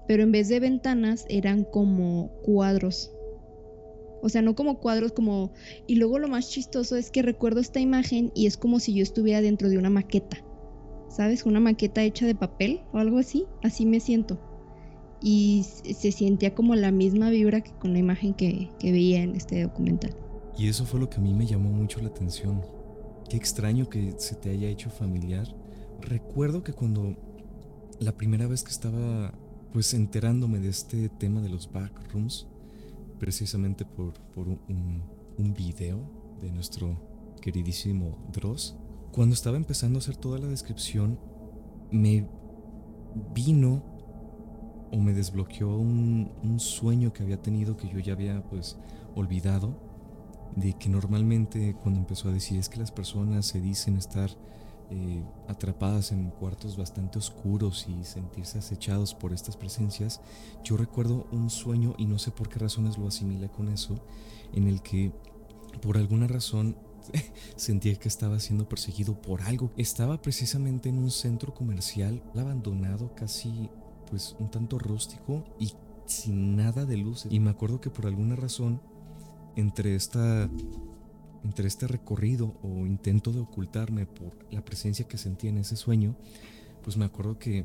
Pero 0.07 0.23
en 0.23 0.31
vez 0.31 0.49
de 0.49 0.61
ventanas 0.61 1.27
eran 1.29 1.65
como 1.65 2.31
cuadros 2.45 3.11
o 4.21 4.29
sea, 4.29 4.43
no 4.43 4.55
como 4.55 4.79
cuadros, 4.79 5.13
como... 5.13 5.53
Y 5.87 5.97
luego 5.97 6.19
lo 6.19 6.29
más 6.29 6.51
chistoso 6.51 6.97
es 6.97 7.11
que 7.11 7.23
recuerdo 7.23 7.61
esta 7.61 7.81
imagen 7.81 8.33
y 8.35 8.47
es 8.47 8.57
como 8.57 8.81
si 8.81 8.95
yo 8.95 9.03
estuviera 9.03 9.41
dentro 9.41 9.69
de 9.69 9.79
una 9.79 9.91
maqueta. 9.91 10.39
¿Sabes? 11.09 11.47
Una 11.47 11.61
maqueta 11.61 12.03
hecha 12.03 12.27
de 12.27 12.35
papel 12.35 12.81
o 12.93 12.99
algo 12.99 13.19
así. 13.19 13.47
Así 13.63 13.87
me 13.87 14.01
siento. 14.01 14.41
Y 15.21 15.65
se 15.65 16.13
sentía 16.13 16.55
como 16.55 16.75
la 16.75 16.93
misma 16.93 17.31
vibra 17.31 17.61
que 17.61 17.73
con 17.73 17.93
la 17.93 17.99
imagen 17.99 18.35
que, 18.35 18.71
que 18.79 18.93
veía 18.93 19.23
en 19.23 19.35
este 19.35 19.63
documental. 19.63 20.15
Y 20.57 20.69
eso 20.69 20.85
fue 20.85 21.01
lo 21.01 21.09
que 21.09 21.17
a 21.17 21.21
mí 21.21 21.35
me 21.35 21.47
llamó 21.47 21.71
mucho 21.71 22.01
la 22.01 22.09
atención. 22.09 22.63
Qué 23.29 23.37
extraño 23.37 23.89
que 23.89 24.15
se 24.19 24.37
te 24.37 24.51
haya 24.51 24.69
hecho 24.69 24.91
familiar. 24.91 25.47
Recuerdo 26.01 26.63
que 26.63 26.73
cuando 26.73 27.17
la 28.01 28.13
primera 28.13 28.47
vez 28.47 28.63
que 28.63 28.71
estaba 28.71 29.35
pues 29.73 29.93
enterándome 29.95 30.61
de 30.61 30.69
este 30.69 31.09
tema 31.09 31.41
de 31.41 31.49
los 31.49 31.71
backrooms, 31.71 32.47
precisamente 33.19 33.85
por, 33.85 34.15
un, 34.37 35.03
un, 35.37 35.55
video 35.55 36.01
de 36.41 36.51
nuestro 36.53 36.97
queridísimo 37.41 38.17
Dross. 38.33 38.77
Cuando 39.13 39.35
estaba 39.35 39.57
empezando 39.57 39.99
a 39.99 40.01
hacer 40.01 40.17
toda 40.17 40.39
la 40.39 40.47
descripción, 40.47 41.19
me 41.91 42.29
vino 43.35 43.98
o 44.93 44.97
me 44.99 45.13
desbloqueó 45.13 45.77
un, 45.77 46.31
un, 46.43 46.61
sueño 46.61 47.13
que 47.13 47.23
había 47.23 47.41
tenido 47.41 47.77
que 47.77 47.89
yo 47.89 47.99
ya 47.99 48.13
había 48.13 48.43
pues 48.43 48.77
olvidado 49.15 49.77
de 50.57 50.73
que 50.75 50.89
normalmente 50.89 51.77
cuando 51.83 52.01
empezó 52.01 52.29
a 52.29 52.33
decir 52.33 52.59
es 52.59 52.69
que 52.69 52.79
las 52.79 52.91
personas 52.91 53.47
se 53.47 53.61
dicen 53.61 53.97
estar 53.97 54.31
eh, 54.91 55.23
atrapadas 55.49 56.13
en 56.13 56.31
cuartos 56.31 56.79
bastante 56.79 57.19
oscuros 57.19 57.87
y 57.89 58.05
sentirse 58.05 58.57
acechados 58.57 59.15
por 59.15 59.35
estas 59.35 59.55
presencias, 59.55 60.23
yo 60.65 60.79
recuerdo 60.79 61.27
un 61.31 61.51
sueño 61.51 61.95
y 61.99 62.07
no 62.07 62.19
sé 62.19 62.31
por 62.31 62.49
qué 62.49 62.59
razones 62.59 62.97
lo 62.97 63.07
asimilé 63.07 63.51
con 63.51 63.69
eso, 63.69 63.97
en 64.55 64.67
el 64.67 64.81
que 64.81 65.13
por 65.83 65.99
alguna 65.99 66.27
razón 66.27 66.75
sentía 67.57 67.97
que 67.97 68.09
estaba 68.09 68.41
siendo 68.41 68.67
perseguido 68.67 69.21
por 69.21 69.43
algo. 69.43 69.71
Estaba 69.77 70.23
precisamente 70.23 70.89
en 70.89 70.97
un 70.97 71.11
centro 71.11 71.53
comercial 71.53 72.23
abandonado, 72.35 73.15
casi 73.15 73.69
pues 74.09 74.37
un 74.39 74.51
tanto 74.51 74.79
rústico 74.79 75.45
y 75.59 75.73
sin 76.07 76.57
nada 76.57 76.85
de 76.85 76.97
luces. 76.97 77.33
Y 77.33 77.41
me 77.41 77.51
acuerdo 77.51 77.81
que 77.81 77.91
por 77.91 78.07
alguna 78.07 78.37
razón 78.37 78.81
entre 79.57 79.95
esta 79.95 80.49
entre 81.45 81.69
este 81.69 81.87
recorrido 81.87 82.59
o 82.63 82.87
intento 82.87 83.33
de 83.33 83.41
ocultarme 83.41 84.07
por 84.07 84.37
la 84.51 84.65
presencia 84.65 85.07
que 85.07 85.19
sentía 85.19 85.51
en 85.51 85.59
ese 85.59 85.77
sueño, 85.77 86.17
pues 86.83 86.97
me 86.97 87.05
acuerdo 87.05 87.39
que 87.39 87.65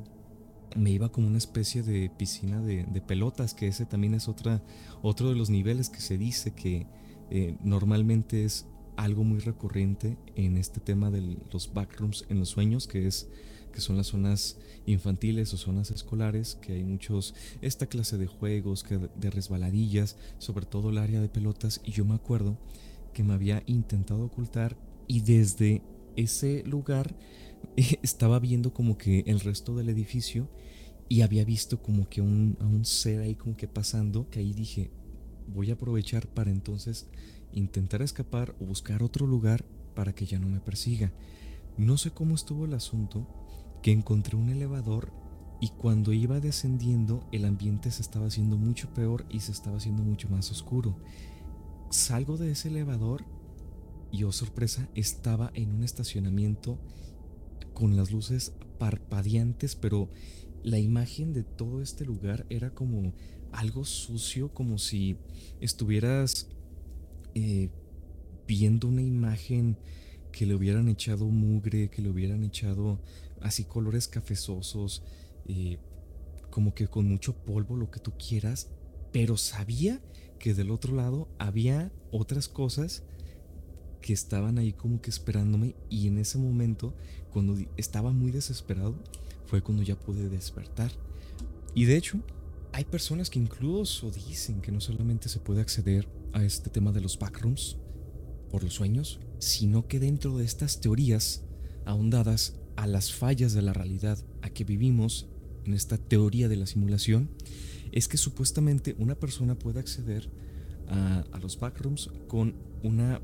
me 0.76 0.92
iba 0.92 1.12
como 1.12 1.28
una 1.28 1.38
especie 1.38 1.84
de 1.84 2.10
piscina 2.10 2.62
de, 2.62 2.86
pelotas, 3.06 3.54
que 3.54 3.68
ese 3.68 3.86
también 3.86 4.14
es 4.14 4.28
otra, 4.28 4.62
otro 5.02 5.30
de 5.30 5.36
los 5.36 5.50
niveles 5.50 5.90
que 5.90 6.00
se 6.00 6.18
dice 6.18 6.54
que 6.54 6.88
eh, 7.30 7.58
normalmente 7.64 8.46
es 8.46 8.68
algo 8.96 9.24
muy 9.24 9.40
recurrente 9.40 10.18
en 10.36 10.58
este 10.58 10.80
tema 10.80 11.10
de 11.10 11.38
los 11.52 11.74
backrooms 11.74 12.26
en 12.30 12.40
los 12.40 12.50
sueños, 12.50 12.88
que 12.88 13.08
es 13.08 13.30
que 13.74 13.82
son 13.82 13.98
las 13.98 14.08
zonas 14.08 14.58
infantiles 14.86 15.54
o 15.54 15.58
zonas 15.58 15.92
escolares, 15.92 16.56
que 16.62 16.74
hay 16.74 16.84
muchos, 16.86 17.36
esta 17.62 17.88
clase 17.88 18.18
de 18.18 18.28
juegos, 18.28 18.84
que 18.84 18.98
de 18.98 19.30
resbaladillas, 19.30 20.16
sobre 20.38 20.66
todo 20.66 20.92
el 20.92 20.98
área 20.98 21.20
de 21.20 21.28
pelotas, 21.28 21.82
y 21.84 21.92
yo 21.92 22.06
me 22.06 22.16
acuerdo 22.16 22.58
que 23.14 23.24
me 23.24 23.34
había 23.34 23.64
intentado 23.66 24.24
ocultar 24.24 24.78
y 25.08 25.22
desde 25.22 25.82
ese 26.16 26.64
lugar 26.66 27.16
estaba 28.02 28.40
viendo 28.40 28.74
como 28.74 28.98
que 28.98 29.24
el 29.28 29.42
resto 29.42 29.76
del 29.76 29.90
edificio 29.90 30.50
y 31.10 31.22
había 31.22 31.44
visto 31.44 31.82
como 31.82 32.08
que 32.08 32.22
un, 32.22 32.58
a 32.60 32.66
un 32.66 32.86
ser 32.86 33.22
ahí 33.22 33.36
como 33.36 33.58
que 33.58 33.68
pasando, 33.68 34.30
que 34.30 34.40
ahí 34.40 34.54
dije, 34.54 34.92
voy 35.48 35.70
a 35.70 35.74
aprovechar 35.74 36.28
para 36.28 36.52
entonces 36.52 37.08
intentar 37.52 38.02
escapar 38.02 38.56
o 38.60 38.66
buscar 38.66 39.04
otro 39.04 39.28
lugar 39.28 39.66
para 39.96 40.14
que 40.14 40.26
ya 40.26 40.40
no 40.40 40.48
me 40.48 40.60
persiga. 40.60 41.12
No 41.78 41.98
sé 41.98 42.12
cómo 42.12 42.36
estuvo 42.36 42.66
el 42.66 42.74
asunto, 42.74 43.28
que 43.84 43.92
encontré 43.92 44.36
un 44.36 44.50
elevador 44.50 45.12
y 45.60 45.70
cuando 45.70 46.14
iba 46.14 46.40
descendiendo 46.40 47.28
el 47.32 47.46
ambiente 47.46 47.92
se 47.92 48.02
estaba 48.02 48.28
haciendo 48.28 48.58
mucho 48.58 48.92
peor 48.94 49.26
y 49.30 49.42
se 49.42 49.52
estaba 49.52 49.78
haciendo 49.78 50.04
mucho 50.04 50.30
más 50.30 50.50
oscuro. 50.50 50.98
Salgo 51.92 52.38
de 52.38 52.52
ese 52.52 52.70
elevador 52.70 53.24
y 54.12 54.24
oh 54.24 54.32
sorpresa, 54.32 54.90
estaba 54.96 55.52
en 55.54 55.74
un 55.74 55.84
estacionamiento 55.84 56.80
con 57.74 57.96
las 57.98 58.12
luces 58.12 58.54
parpadeantes, 58.80 59.76
pero 59.76 60.10
la 60.64 60.80
imagen 60.80 61.34
de 61.34 61.44
todo 61.44 61.82
este 61.82 62.06
lugar 62.06 62.46
era 62.50 62.74
como 62.74 63.14
algo 63.52 63.86
sucio, 63.86 64.54
como 64.54 64.78
si 64.78 65.18
estuvieras 65.60 66.48
eh, 67.36 67.70
viendo 68.48 68.88
una 68.88 69.02
imagen 69.02 69.78
que 70.32 70.46
le 70.46 70.56
hubieran 70.56 70.88
echado 70.90 71.26
mugre, 71.28 71.90
que 71.90 72.02
le 72.02 72.10
hubieran 72.10 72.44
echado 72.44 73.00
así 73.44 73.66
colores 73.66 74.08
cafezosos, 74.08 75.04
eh, 75.48 75.78
como 76.50 76.74
que 76.74 76.88
con 76.88 77.08
mucho 77.08 77.36
polvo, 77.36 77.76
lo 77.76 77.92
que 77.92 78.00
tú 78.00 78.14
quieras, 78.18 78.70
pero 79.12 79.38
sabía 79.38 80.02
que 80.40 80.54
del 80.54 80.72
otro 80.72 80.96
lado 80.96 81.28
había 81.38 81.92
otras 82.12 82.48
cosas 82.48 83.04
que 84.02 84.14
estaban 84.14 84.58
ahí 84.58 84.74
como 84.74 85.02
que 85.02 85.10
esperándome 85.10 85.76
y 85.90 86.08
en 86.08 86.18
ese 86.18 86.38
momento, 86.38 86.94
cuando 87.32 87.56
estaba 87.78 88.12
muy 88.12 88.32
desesperado, 88.32 88.96
fue 89.46 89.62
cuando 89.62 89.84
ya 89.84 89.98
pude 89.98 90.30
despertar. 90.30 90.92
Y 91.74 91.86
de 91.86 91.98
hecho, 91.98 92.20
hay 92.74 92.86
personas 92.86 93.30
que 93.30 93.40
incluso 93.40 94.12
dicen 94.12 94.62
que 94.62 94.72
no 94.72 94.82
solamente 94.82 95.30
se 95.30 95.40
puede 95.40 95.62
acceder 95.62 96.08
a 96.34 96.44
este 96.44 96.70
tema 96.70 96.92
de 96.92 97.02
los 97.02 97.18
backrooms 97.18 97.78
por 98.50 98.64
los 98.64 98.74
sueños, 98.74 99.20
sino 99.40 99.88
que 99.88 100.00
dentro 100.00 100.38
de 100.38 100.46
estas 100.46 100.82
teorías 100.82 101.44
ahondadas 101.86 102.56
a 102.76 102.88
las 102.88 103.14
fallas 103.14 103.54
de 103.54 103.62
la 103.62 103.74
realidad 103.74 104.18
a 104.42 104.50
que 104.50 104.64
vivimos 104.64 105.28
en 105.66 105.74
esta 105.74 105.98
teoría 105.98 106.48
de 106.50 106.56
la 106.56 106.68
simulación, 106.68 107.30
es 107.92 108.08
que 108.08 108.18
supuestamente 108.18 108.96
una 108.98 109.16
persona 109.16 109.56
puede 109.56 109.80
acceder 109.80 110.30
a, 110.90 111.24
los 111.42 111.60
backrooms 111.60 112.10
con 112.28 112.56
una 112.84 113.22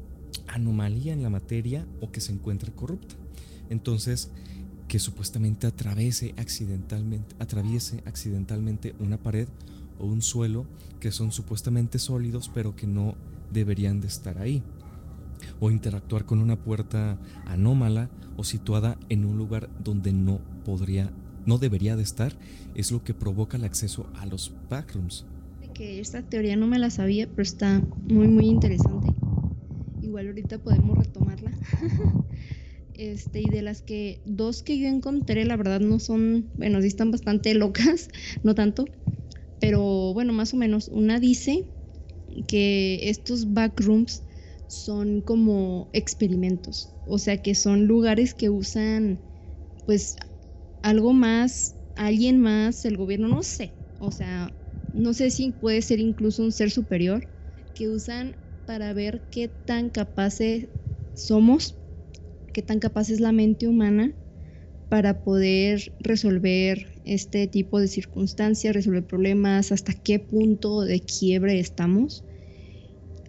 anomalía 0.48 1.14
en 1.14 1.24
la 1.24 1.30
materia 1.30 1.86
o 2.02 2.12
que 2.12 2.22
se 2.22 2.32
encuentre 2.32 2.72
corrupta. 2.72 3.16
Entonces, 3.70 4.32
que 4.88 5.00
supuestamente 5.00 5.68
atraviese 5.68 6.34
accidentalmente, 6.38 7.36
atraviese 7.40 8.02
accidentalmente 8.06 8.96
una 9.00 9.18
pared 9.18 9.48
o 10.00 10.06
un 10.06 10.22
suelo 10.22 10.66
que 11.00 11.12
son 11.12 11.32
supuestamente 11.32 12.00
sólidos 12.00 12.50
pero 12.54 12.76
que 12.76 12.88
no 12.88 13.16
deberían 13.52 14.02
de 14.02 14.08
estar 14.08 14.40
ahí. 14.40 14.64
O 15.60 15.72
interactuar 15.72 16.26
con 16.26 16.40
una 16.40 16.56
puerta 16.56 17.18
anómala 17.46 18.10
o 18.38 18.44
situada 18.44 18.98
en 19.10 19.26
un 19.26 19.38
lugar 19.38 19.70
donde 19.84 20.14
no 20.14 20.40
podría, 20.66 21.12
no 21.46 21.58
debería 21.58 21.96
de 21.96 22.04
estar, 22.04 22.34
es 22.76 22.92
lo 22.92 23.04
que 23.04 23.14
provoca 23.14 23.58
el 23.58 23.64
acceso 23.64 24.08
a 24.16 24.26
los 24.26 24.54
backrooms. 24.70 25.26
Que 25.74 26.00
esta 26.00 26.22
teoría 26.22 26.56
no 26.56 26.68
me 26.68 26.80
la 26.80 26.90
sabía, 26.90 27.28
pero 27.28 27.44
está 27.44 27.82
muy 28.08 28.28
muy 28.28 28.48
interesante. 28.48 29.14
Igual 30.02 30.28
ahorita 30.28 30.58
podemos 30.60 30.98
retomarla. 30.98 31.52
Este, 33.00 33.40
y 33.40 33.46
de 33.46 33.62
las 33.62 33.82
que 33.82 34.20
dos 34.26 34.62
que 34.62 34.78
yo 34.78 34.90
encontré, 34.90 35.46
la 35.46 35.56
verdad 35.56 35.80
no 35.80 36.00
son, 36.00 36.50
bueno, 36.58 36.82
sí 36.82 36.88
están 36.88 37.12
bastante 37.12 37.54
locas, 37.54 38.10
no 38.44 38.56
tanto, 38.56 38.84
pero 39.62 40.14
bueno, 40.14 40.34
más 40.34 40.54
o 40.54 40.58
menos. 40.58 40.90
Una 40.90 41.18
dice 41.18 41.64
que 42.48 43.10
estos 43.10 43.54
backrooms 43.54 44.24
son 44.70 45.22
como 45.22 45.90
experimentos, 45.94 46.96
o 47.06 47.18
sea 47.20 47.42
que 47.42 47.56
son 47.56 47.88
lugares 47.88 48.34
que 48.34 48.50
usan 48.50 49.24
pues 49.86 50.16
algo 50.82 51.14
más, 51.14 51.78
alguien 51.96 52.40
más, 52.40 52.86
el 52.86 52.98
gobierno, 52.98 53.28
no 53.28 53.44
sé, 53.44 53.78
o 53.98 54.12
sea, 54.12 54.56
no 54.94 55.14
sé 55.14 55.32
si 55.32 55.52
puede 55.52 55.82
ser 55.82 56.00
incluso 56.00 56.44
un 56.44 56.52
ser 56.52 56.72
superior, 56.72 57.30
que 57.74 57.90
usan 57.90 58.38
para 58.66 58.94
ver 58.94 59.28
qué 59.32 59.50
tan 59.50 59.90
capaces 59.90 60.70
somos 61.14 61.80
qué 62.54 62.62
tan 62.62 62.80
capaz 62.80 63.10
es 63.10 63.20
la 63.20 63.32
mente 63.32 63.68
humana 63.68 64.16
para 64.90 65.24
poder 65.24 65.96
resolver 66.00 66.88
este 67.04 67.48
tipo 67.48 67.80
de 67.80 67.88
circunstancias, 67.88 68.76
resolver 68.76 69.06
problemas, 69.06 69.72
hasta 69.72 69.94
qué 69.94 70.20
punto 70.20 70.82
de 70.82 71.02
quiebre 71.02 71.60
estamos. 71.60 72.26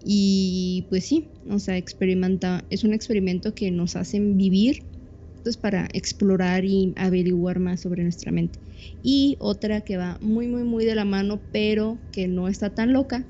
Y 0.02 0.86
pues 0.88 1.06
sí, 1.06 1.32
o 1.48 1.58
sea, 1.58 1.76
experimenta, 1.76 2.66
es 2.70 2.84
un 2.84 2.94
experimento 2.94 3.54
que 3.54 3.70
nos 3.70 3.96
hacen 3.96 4.36
vivir 4.36 4.86
pues, 5.42 5.56
para 5.56 5.88
explorar 5.92 6.64
y 6.64 6.92
averiguar 6.96 7.58
más 7.58 7.80
sobre 7.80 8.02
nuestra 8.02 8.32
mente. 8.32 8.60
Y 9.02 9.36
otra 9.40 9.82
que 9.82 9.96
va 9.96 10.18
muy, 10.20 10.48
muy, 10.48 10.64
muy 10.64 10.84
de 10.84 10.94
la 10.94 11.04
mano, 11.04 11.42
pero 11.52 12.02
que 12.12 12.28
no 12.28 12.48
está 12.48 12.74
tan 12.74 12.92
loca, 12.92 13.28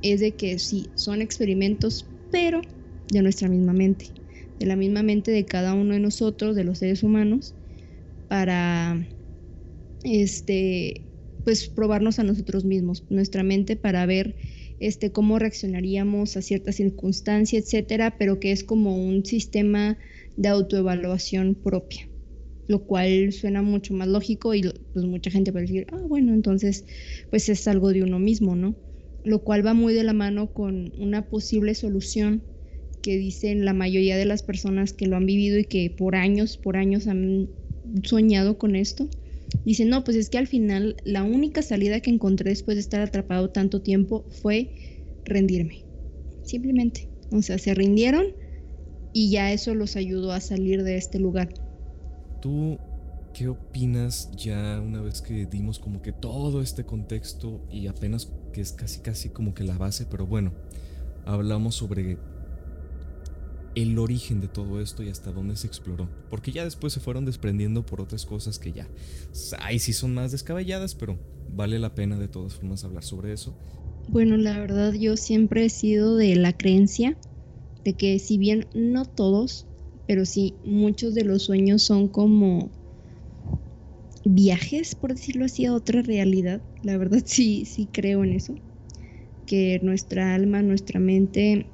es 0.00 0.20
de 0.20 0.36
que 0.36 0.58
sí, 0.58 0.92
son 0.94 1.20
experimentos, 1.20 2.10
pero 2.30 2.62
de 3.10 3.22
nuestra 3.22 3.48
misma 3.48 3.72
mente 3.72 4.12
de 4.58 4.66
la 4.66 4.76
misma 4.76 5.02
mente 5.02 5.30
de 5.30 5.46
cada 5.46 5.74
uno 5.74 5.94
de 5.94 6.00
nosotros, 6.00 6.56
de 6.56 6.64
los 6.64 6.78
seres 6.78 7.02
humanos, 7.02 7.54
para 8.26 9.08
este 10.02 11.06
pues 11.44 11.68
probarnos 11.68 12.18
a 12.18 12.24
nosotros 12.24 12.64
mismos, 12.64 13.04
nuestra 13.08 13.42
mente 13.42 13.76
para 13.76 14.04
ver 14.04 14.36
este 14.80 15.12
cómo 15.12 15.38
reaccionaríamos 15.38 16.36
a 16.36 16.42
ciertas 16.42 16.76
circunstancias, 16.76 17.64
etcétera, 17.64 18.16
pero 18.18 18.40
que 18.40 18.52
es 18.52 18.64
como 18.64 18.96
un 18.96 19.24
sistema 19.24 19.98
de 20.36 20.48
autoevaluación 20.48 21.54
propia, 21.56 22.08
lo 22.66 22.86
cual 22.86 23.32
suena 23.32 23.62
mucho 23.62 23.94
más 23.94 24.08
lógico 24.08 24.54
y 24.54 24.62
pues 24.92 25.04
mucha 25.04 25.30
gente 25.30 25.52
puede 25.52 25.66
decir, 25.66 25.86
ah, 25.92 26.02
bueno, 26.08 26.32
entonces 26.34 26.84
pues 27.30 27.48
es 27.48 27.66
algo 27.68 27.92
de 27.92 28.02
uno 28.04 28.18
mismo, 28.18 28.56
¿no? 28.56 28.76
Lo 29.24 29.42
cual 29.42 29.66
va 29.66 29.74
muy 29.74 29.94
de 29.94 30.04
la 30.04 30.12
mano 30.12 30.52
con 30.52 30.92
una 30.96 31.28
posible 31.28 31.74
solución 31.74 32.44
que 33.02 33.16
dicen 33.16 33.64
la 33.64 33.74
mayoría 33.74 34.16
de 34.16 34.24
las 34.24 34.42
personas 34.42 34.92
que 34.92 35.06
lo 35.06 35.16
han 35.16 35.26
vivido 35.26 35.58
y 35.58 35.64
que 35.64 35.90
por 35.96 36.16
años, 36.16 36.58
por 36.58 36.76
años 36.76 37.06
han 37.06 37.50
soñado 38.04 38.58
con 38.58 38.76
esto. 38.76 39.08
Dicen, 39.68 39.90
no, 39.90 40.02
pues 40.02 40.16
es 40.16 40.30
que 40.30 40.38
al 40.38 40.46
final 40.46 40.96
la 41.04 41.24
única 41.24 41.60
salida 41.60 42.00
que 42.00 42.08
encontré 42.08 42.48
después 42.48 42.76
de 42.76 42.80
estar 42.80 43.02
atrapado 43.02 43.50
tanto 43.50 43.82
tiempo 43.82 44.24
fue 44.30 44.70
rendirme. 45.26 45.84
Simplemente. 46.42 47.10
O 47.32 47.42
sea, 47.42 47.58
se 47.58 47.74
rindieron 47.74 48.28
y 49.12 49.30
ya 49.30 49.52
eso 49.52 49.74
los 49.74 49.96
ayudó 49.96 50.32
a 50.32 50.40
salir 50.40 50.84
de 50.84 50.96
este 50.96 51.18
lugar. 51.18 51.52
¿Tú 52.40 52.78
qué 53.34 53.48
opinas 53.48 54.30
ya 54.34 54.80
una 54.82 55.02
vez 55.02 55.20
que 55.20 55.44
dimos 55.44 55.78
como 55.78 56.00
que 56.00 56.12
todo 56.12 56.62
este 56.62 56.84
contexto 56.84 57.60
y 57.70 57.88
apenas 57.88 58.32
que 58.54 58.62
es 58.62 58.72
casi 58.72 59.00
casi 59.00 59.28
como 59.28 59.52
que 59.52 59.64
la 59.64 59.76
base, 59.76 60.06
pero 60.06 60.26
bueno, 60.26 60.54
hablamos 61.26 61.74
sobre 61.74 62.16
el 63.82 63.98
origen 63.98 64.40
de 64.40 64.48
todo 64.48 64.80
esto 64.80 65.02
y 65.02 65.08
hasta 65.08 65.30
dónde 65.30 65.56
se 65.56 65.66
exploró. 65.66 66.08
Porque 66.30 66.50
ya 66.50 66.64
después 66.64 66.92
se 66.92 67.00
fueron 67.00 67.24
desprendiendo 67.24 67.86
por 67.86 68.00
otras 68.00 68.26
cosas 68.26 68.58
que 68.58 68.72
ya, 68.72 68.88
ay, 69.60 69.78
sí 69.78 69.92
son 69.92 70.14
más 70.14 70.32
descabelladas, 70.32 70.94
pero 70.94 71.18
vale 71.54 71.78
la 71.78 71.94
pena 71.94 72.18
de 72.18 72.28
todas 72.28 72.54
formas 72.54 72.84
hablar 72.84 73.04
sobre 73.04 73.32
eso. 73.32 73.54
Bueno, 74.08 74.36
la 74.36 74.58
verdad 74.58 74.92
yo 74.94 75.16
siempre 75.16 75.66
he 75.66 75.70
sido 75.70 76.16
de 76.16 76.34
la 76.34 76.52
creencia 76.52 77.16
de 77.84 77.94
que 77.94 78.18
si 78.18 78.36
bien 78.38 78.66
no 78.74 79.04
todos, 79.04 79.66
pero 80.06 80.24
sí 80.24 80.54
muchos 80.64 81.14
de 81.14 81.24
los 81.24 81.42
sueños 81.42 81.82
son 81.82 82.08
como 82.08 82.70
viajes, 84.24 84.94
por 84.94 85.14
decirlo 85.14 85.44
así, 85.44 85.66
a 85.66 85.74
otra 85.74 86.02
realidad. 86.02 86.62
La 86.82 86.96
verdad 86.96 87.22
sí, 87.26 87.64
sí 87.64 87.88
creo 87.92 88.24
en 88.24 88.32
eso. 88.32 88.54
Que 89.46 89.78
nuestra 89.82 90.34
alma, 90.34 90.62
nuestra 90.62 91.00
mente 91.00 91.66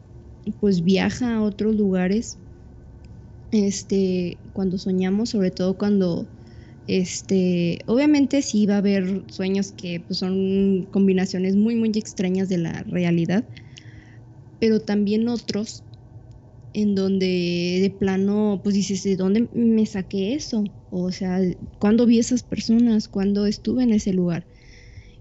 pues 0.52 0.82
viaja 0.84 1.36
a 1.36 1.42
otros 1.42 1.76
lugares 1.76 2.38
este 3.50 4.40
cuando 4.52 4.78
soñamos 4.78 5.30
sobre 5.30 5.50
todo 5.50 5.78
cuando 5.78 6.28
este 6.86 7.80
obviamente 7.86 8.42
sí 8.42 8.66
va 8.66 8.74
a 8.74 8.78
haber 8.78 9.24
sueños 9.28 9.72
que 9.72 10.00
pues, 10.00 10.18
son 10.18 10.86
combinaciones 10.90 11.56
muy 11.56 11.76
muy 11.76 11.90
extrañas 11.94 12.48
de 12.48 12.58
la 12.58 12.82
realidad 12.84 13.48
pero 14.58 14.80
también 14.80 15.28
otros 15.28 15.84
en 16.74 16.94
donde 16.96 17.78
de 17.80 17.90
plano, 17.98 18.60
pues 18.62 18.74
dices, 18.74 19.04
¿de 19.04 19.16
dónde 19.16 19.48
me 19.52 19.86
saqué 19.86 20.34
eso? 20.34 20.64
O 20.90 21.12
sea, 21.12 21.40
¿cuándo 21.78 22.04
vi 22.04 22.18
esas 22.18 22.42
personas? 22.42 23.08
¿Cuándo 23.08 23.46
estuve 23.46 23.84
en 23.84 23.92
ese 23.92 24.12
lugar? 24.12 24.48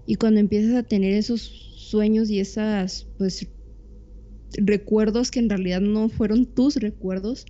Y 0.04 0.16
cuando 0.16 0.40
empiezas 0.40 0.74
a 0.74 0.82
tener 0.82 1.14
esos 1.14 1.42
sueños 1.42 2.28
y 2.30 2.40
esas, 2.40 3.06
pues, 3.16 3.46
recuerdos 4.58 5.30
que 5.30 5.40
en 5.40 5.48
realidad 5.50 5.80
no 5.80 6.08
fueron 6.08 6.46
tus 6.46 6.76
recuerdos, 6.76 7.46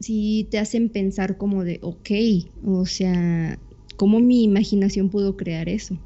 sí 0.00 0.48
te 0.50 0.58
hacen 0.58 0.90
pensar 0.90 1.38
como 1.38 1.64
de, 1.64 1.80
ok, 1.82 2.10
o 2.64 2.86
sea, 2.86 3.60
¿cómo 3.96 4.20
mi 4.20 4.44
imaginación 4.44 5.10
pudo 5.10 5.36
crear 5.36 5.68
eso? 5.68 5.98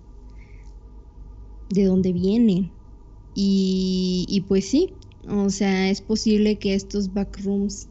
¿De 1.69 1.85
dónde 1.85 2.13
viene? 2.13 2.73
Y, 3.35 4.27
y 4.29 4.43
pues 4.43 4.69
sí, 4.69 4.95
o 5.29 5.51
sea, 5.51 5.91
es 5.91 6.03
posible 6.03 6.59
que 6.59 6.75
estos 6.75 7.13
backrooms 7.13 7.89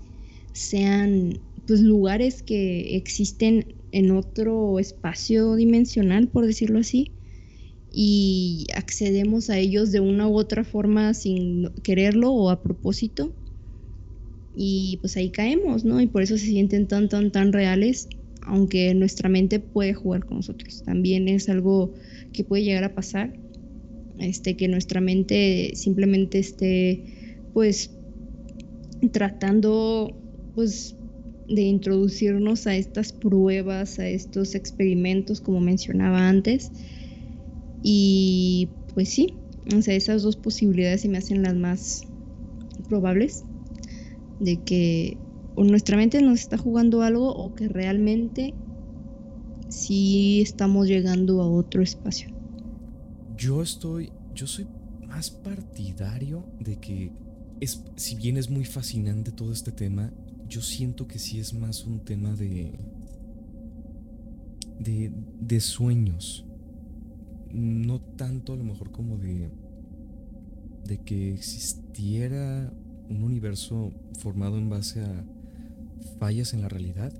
sean 0.53 1.39
pues 1.65 1.81
lugares 1.81 2.43
que 2.43 2.95
existen 2.95 3.75
en 3.91 4.11
otro 4.11 4.79
espacio 4.79 5.55
dimensional, 5.55 6.27
por 6.29 6.45
decirlo 6.45 6.79
así, 6.79 7.13
y 7.91 8.67
accedemos 8.73 9.49
a 9.49 9.57
ellos 9.57 9.91
de 9.91 9.99
una 9.99 10.27
u 10.27 10.37
otra 10.37 10.63
forma 10.63 11.13
sin 11.13 11.73
quererlo 11.83 12.31
o 12.31 12.49
a 12.49 12.63
propósito. 12.63 13.35
Y 14.55 14.97
pues 15.01 15.17
ahí 15.17 15.31
caemos, 15.31 15.83
¿no? 15.83 15.99
Y 16.01 16.07
por 16.07 16.21
eso 16.21 16.37
se 16.37 16.45
sienten 16.45 16.87
tan, 16.87 17.09
tan, 17.09 17.31
tan 17.31 17.51
reales, 17.51 18.07
aunque 18.43 18.93
nuestra 18.93 19.29
mente 19.29 19.59
puede 19.59 19.93
jugar 19.93 20.25
con 20.25 20.37
nosotros. 20.37 20.83
También 20.83 21.27
es 21.27 21.49
algo 21.49 21.93
que 22.33 22.43
puede 22.43 22.63
llegar 22.63 22.85
a 22.85 22.95
pasar, 22.95 23.37
este, 24.19 24.55
que 24.55 24.67
nuestra 24.67 25.01
mente 25.01 25.71
simplemente 25.75 26.39
esté 26.39 27.37
pues 27.53 27.91
tratando 29.11 30.17
pues 30.55 30.95
de 31.49 31.63
introducirnos 31.63 32.67
a 32.67 32.75
estas 32.75 33.11
pruebas, 33.11 33.99
a 33.99 34.07
estos 34.07 34.55
experimentos 34.55 35.41
como 35.41 35.59
mencionaba 35.59 36.29
antes. 36.29 36.71
Y 37.83 38.69
pues 38.93 39.09
sí, 39.09 39.35
o 39.75 39.81
sea, 39.81 39.95
esas 39.95 40.23
dos 40.23 40.35
posibilidades 40.35 41.01
se 41.01 41.09
me 41.09 41.17
hacen 41.17 41.41
las 41.43 41.55
más 41.55 42.03
probables 42.89 43.43
de 44.39 44.57
que 44.57 45.17
nuestra 45.57 45.97
mente 45.97 46.21
nos 46.21 46.39
está 46.39 46.57
jugando 46.57 47.01
algo 47.01 47.29
o 47.29 47.53
que 47.53 47.67
realmente 47.67 48.53
sí 49.69 50.41
estamos 50.41 50.87
llegando 50.87 51.41
a 51.41 51.47
otro 51.47 51.81
espacio. 51.81 52.29
Yo 53.37 53.61
estoy, 53.61 54.11
yo 54.33 54.47
soy 54.47 54.67
más 55.07 55.29
partidario 55.29 56.45
de 56.59 56.77
que 56.77 57.11
si 57.95 58.15
bien 58.15 58.37
es 58.37 58.49
muy 58.49 58.65
fascinante 58.65 59.31
todo 59.31 59.51
este 59.51 59.71
tema, 59.71 60.11
yo 60.47 60.61
siento 60.61 61.07
que 61.07 61.19
sí 61.19 61.39
es 61.39 61.53
más 61.53 61.85
un 61.85 61.99
tema 61.99 62.33
de, 62.33 62.71
de, 64.79 65.11
de 65.39 65.59
sueños. 65.59 66.45
No 67.53 67.99
tanto 67.99 68.53
a 68.53 68.55
lo 68.55 68.63
mejor 68.63 68.91
como 68.91 69.17
de, 69.17 69.49
de 70.85 70.97
que 70.99 71.33
existiera 71.33 72.71
un 73.09 73.23
universo 73.23 73.91
formado 74.19 74.57
en 74.57 74.69
base 74.69 75.01
a 75.01 75.25
fallas 76.19 76.53
en 76.53 76.61
la 76.61 76.69
realidad, 76.69 77.13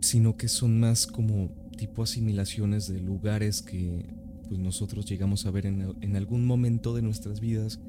sino 0.00 0.36
que 0.36 0.48
son 0.48 0.80
más 0.80 1.06
como 1.06 1.50
tipo 1.76 2.02
asimilaciones 2.02 2.88
de 2.88 3.00
lugares 3.00 3.62
que 3.62 4.06
pues 4.48 4.60
nosotros 4.60 5.06
llegamos 5.06 5.46
a 5.46 5.50
ver 5.50 5.66
en, 5.66 5.94
en, 6.00 6.16
algún 6.16 6.44
momento 6.44 6.94
de 6.94 7.02
nuestras 7.02 7.40
vidas 7.40 7.80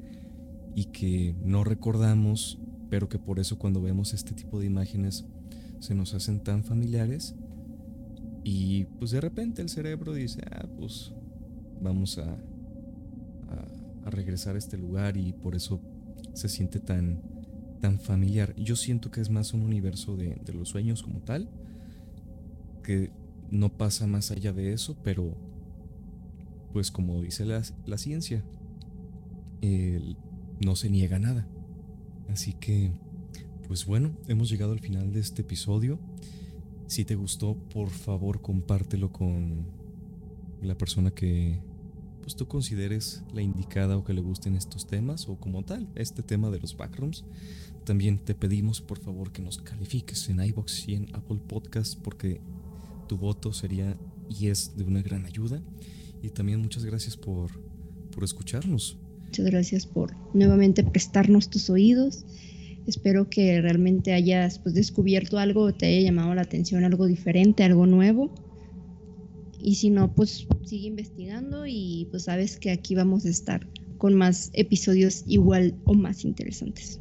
y 0.74 0.86
que 0.86 1.34
no 1.44 1.64
recordamos, 1.64 2.58
pero 2.88 3.08
que 3.08 3.18
por 3.18 3.38
eso 3.38 3.58
cuando 3.58 3.82
vemos 3.82 4.14
este 4.14 4.32
tipo 4.32 4.60
de 4.60 4.66
imágenes 4.66 5.24
se 5.80 5.94
nos 5.94 6.14
hacen 6.14 6.40
tan 6.40 6.62
familiares 6.64 7.34
y 8.44 8.84
pues 8.98 9.10
de 9.10 9.20
repente 9.20 9.62
el 9.62 9.68
cerebro 9.68 10.12
dice, 10.12 10.42
ah, 10.50 10.66
pues 10.78 11.12
vamos 11.80 12.18
a, 12.18 12.36
a, 14.04 14.10
regresar 14.10 14.56
a 14.56 14.58
este 14.58 14.76
lugar 14.76 15.16
y 15.16 15.32
por 15.32 15.54
eso 15.54 15.80
se 16.32 16.48
siente 16.48 16.80
tan, 16.80 17.20
tan 17.80 18.00
familiar. 18.00 18.54
Yo 18.56 18.76
siento 18.76 19.10
que 19.10 19.20
es 19.20 19.30
más 19.30 19.52
un 19.54 19.62
universo 19.62 20.16
de, 20.16 20.40
de 20.44 20.52
los 20.54 20.70
sueños 20.70 21.02
como 21.02 21.20
tal, 21.20 21.48
que 22.82 23.10
no 23.50 23.68
pasa 23.68 24.06
más 24.06 24.30
allá 24.30 24.52
de 24.52 24.72
eso, 24.72 24.96
pero 25.04 25.36
pues 26.72 26.90
como 26.90 27.20
dice 27.20 27.44
la, 27.44 27.62
la 27.86 27.98
ciencia, 27.98 28.42
no 30.64 30.76
se 30.76 30.90
niega 30.90 31.18
nada. 31.18 31.46
Así 32.28 32.54
que, 32.54 32.90
pues 33.68 33.86
bueno, 33.86 34.12
hemos 34.26 34.48
llegado 34.50 34.72
al 34.72 34.80
final 34.80 35.12
de 35.12 35.20
este 35.20 35.42
episodio. 35.42 35.98
Si 36.92 37.06
te 37.06 37.14
gustó, 37.14 37.54
por 37.72 37.88
favor 37.88 38.42
compártelo 38.42 39.10
con 39.10 39.64
la 40.60 40.76
persona 40.76 41.10
que 41.10 41.58
pues 42.20 42.36
tú 42.36 42.46
consideres 42.46 43.22
la 43.32 43.40
indicada 43.40 43.96
o 43.96 44.04
que 44.04 44.12
le 44.12 44.20
gusten 44.20 44.56
estos 44.56 44.86
temas 44.86 45.26
o 45.26 45.36
como 45.36 45.62
tal, 45.62 45.88
este 45.94 46.22
tema 46.22 46.50
de 46.50 46.60
los 46.60 46.76
backrooms. 46.76 47.24
También 47.86 48.18
te 48.18 48.34
pedimos 48.34 48.82
por 48.82 48.98
favor 48.98 49.32
que 49.32 49.40
nos 49.40 49.56
califiques 49.56 50.28
en 50.28 50.44
iBox 50.44 50.86
y 50.86 50.96
en 50.96 51.08
Apple 51.14 51.40
Podcast 51.48 51.98
porque 51.98 52.42
tu 53.08 53.16
voto 53.16 53.54
sería 53.54 53.96
y 54.28 54.48
es 54.48 54.76
de 54.76 54.84
una 54.84 55.00
gran 55.00 55.24
ayuda. 55.24 55.62
Y 56.22 56.28
también 56.28 56.60
muchas 56.60 56.84
gracias 56.84 57.16
por, 57.16 57.52
por 58.10 58.22
escucharnos. 58.22 58.98
Muchas 59.24 59.46
gracias 59.46 59.86
por 59.86 60.14
nuevamente 60.34 60.84
prestarnos 60.84 61.48
tus 61.48 61.70
oídos. 61.70 62.26
Espero 62.86 63.28
que 63.30 63.60
realmente 63.60 64.12
hayas 64.12 64.58
pues, 64.58 64.74
descubierto 64.74 65.38
algo, 65.38 65.72
te 65.72 65.86
haya 65.86 66.00
llamado 66.00 66.34
la 66.34 66.42
atención 66.42 66.84
algo 66.84 67.06
diferente, 67.06 67.62
algo 67.62 67.86
nuevo. 67.86 68.32
Y 69.58 69.76
si 69.76 69.90
no, 69.90 70.12
pues 70.12 70.46
sigue 70.64 70.88
investigando 70.88 71.66
y 71.66 72.08
pues 72.10 72.24
sabes 72.24 72.58
que 72.58 72.70
aquí 72.70 72.94
vamos 72.94 73.24
a 73.24 73.30
estar 73.30 73.68
con 73.96 74.14
más 74.14 74.50
episodios 74.54 75.22
igual 75.26 75.74
o 75.84 75.94
más 75.94 76.24
interesantes. 76.24 77.00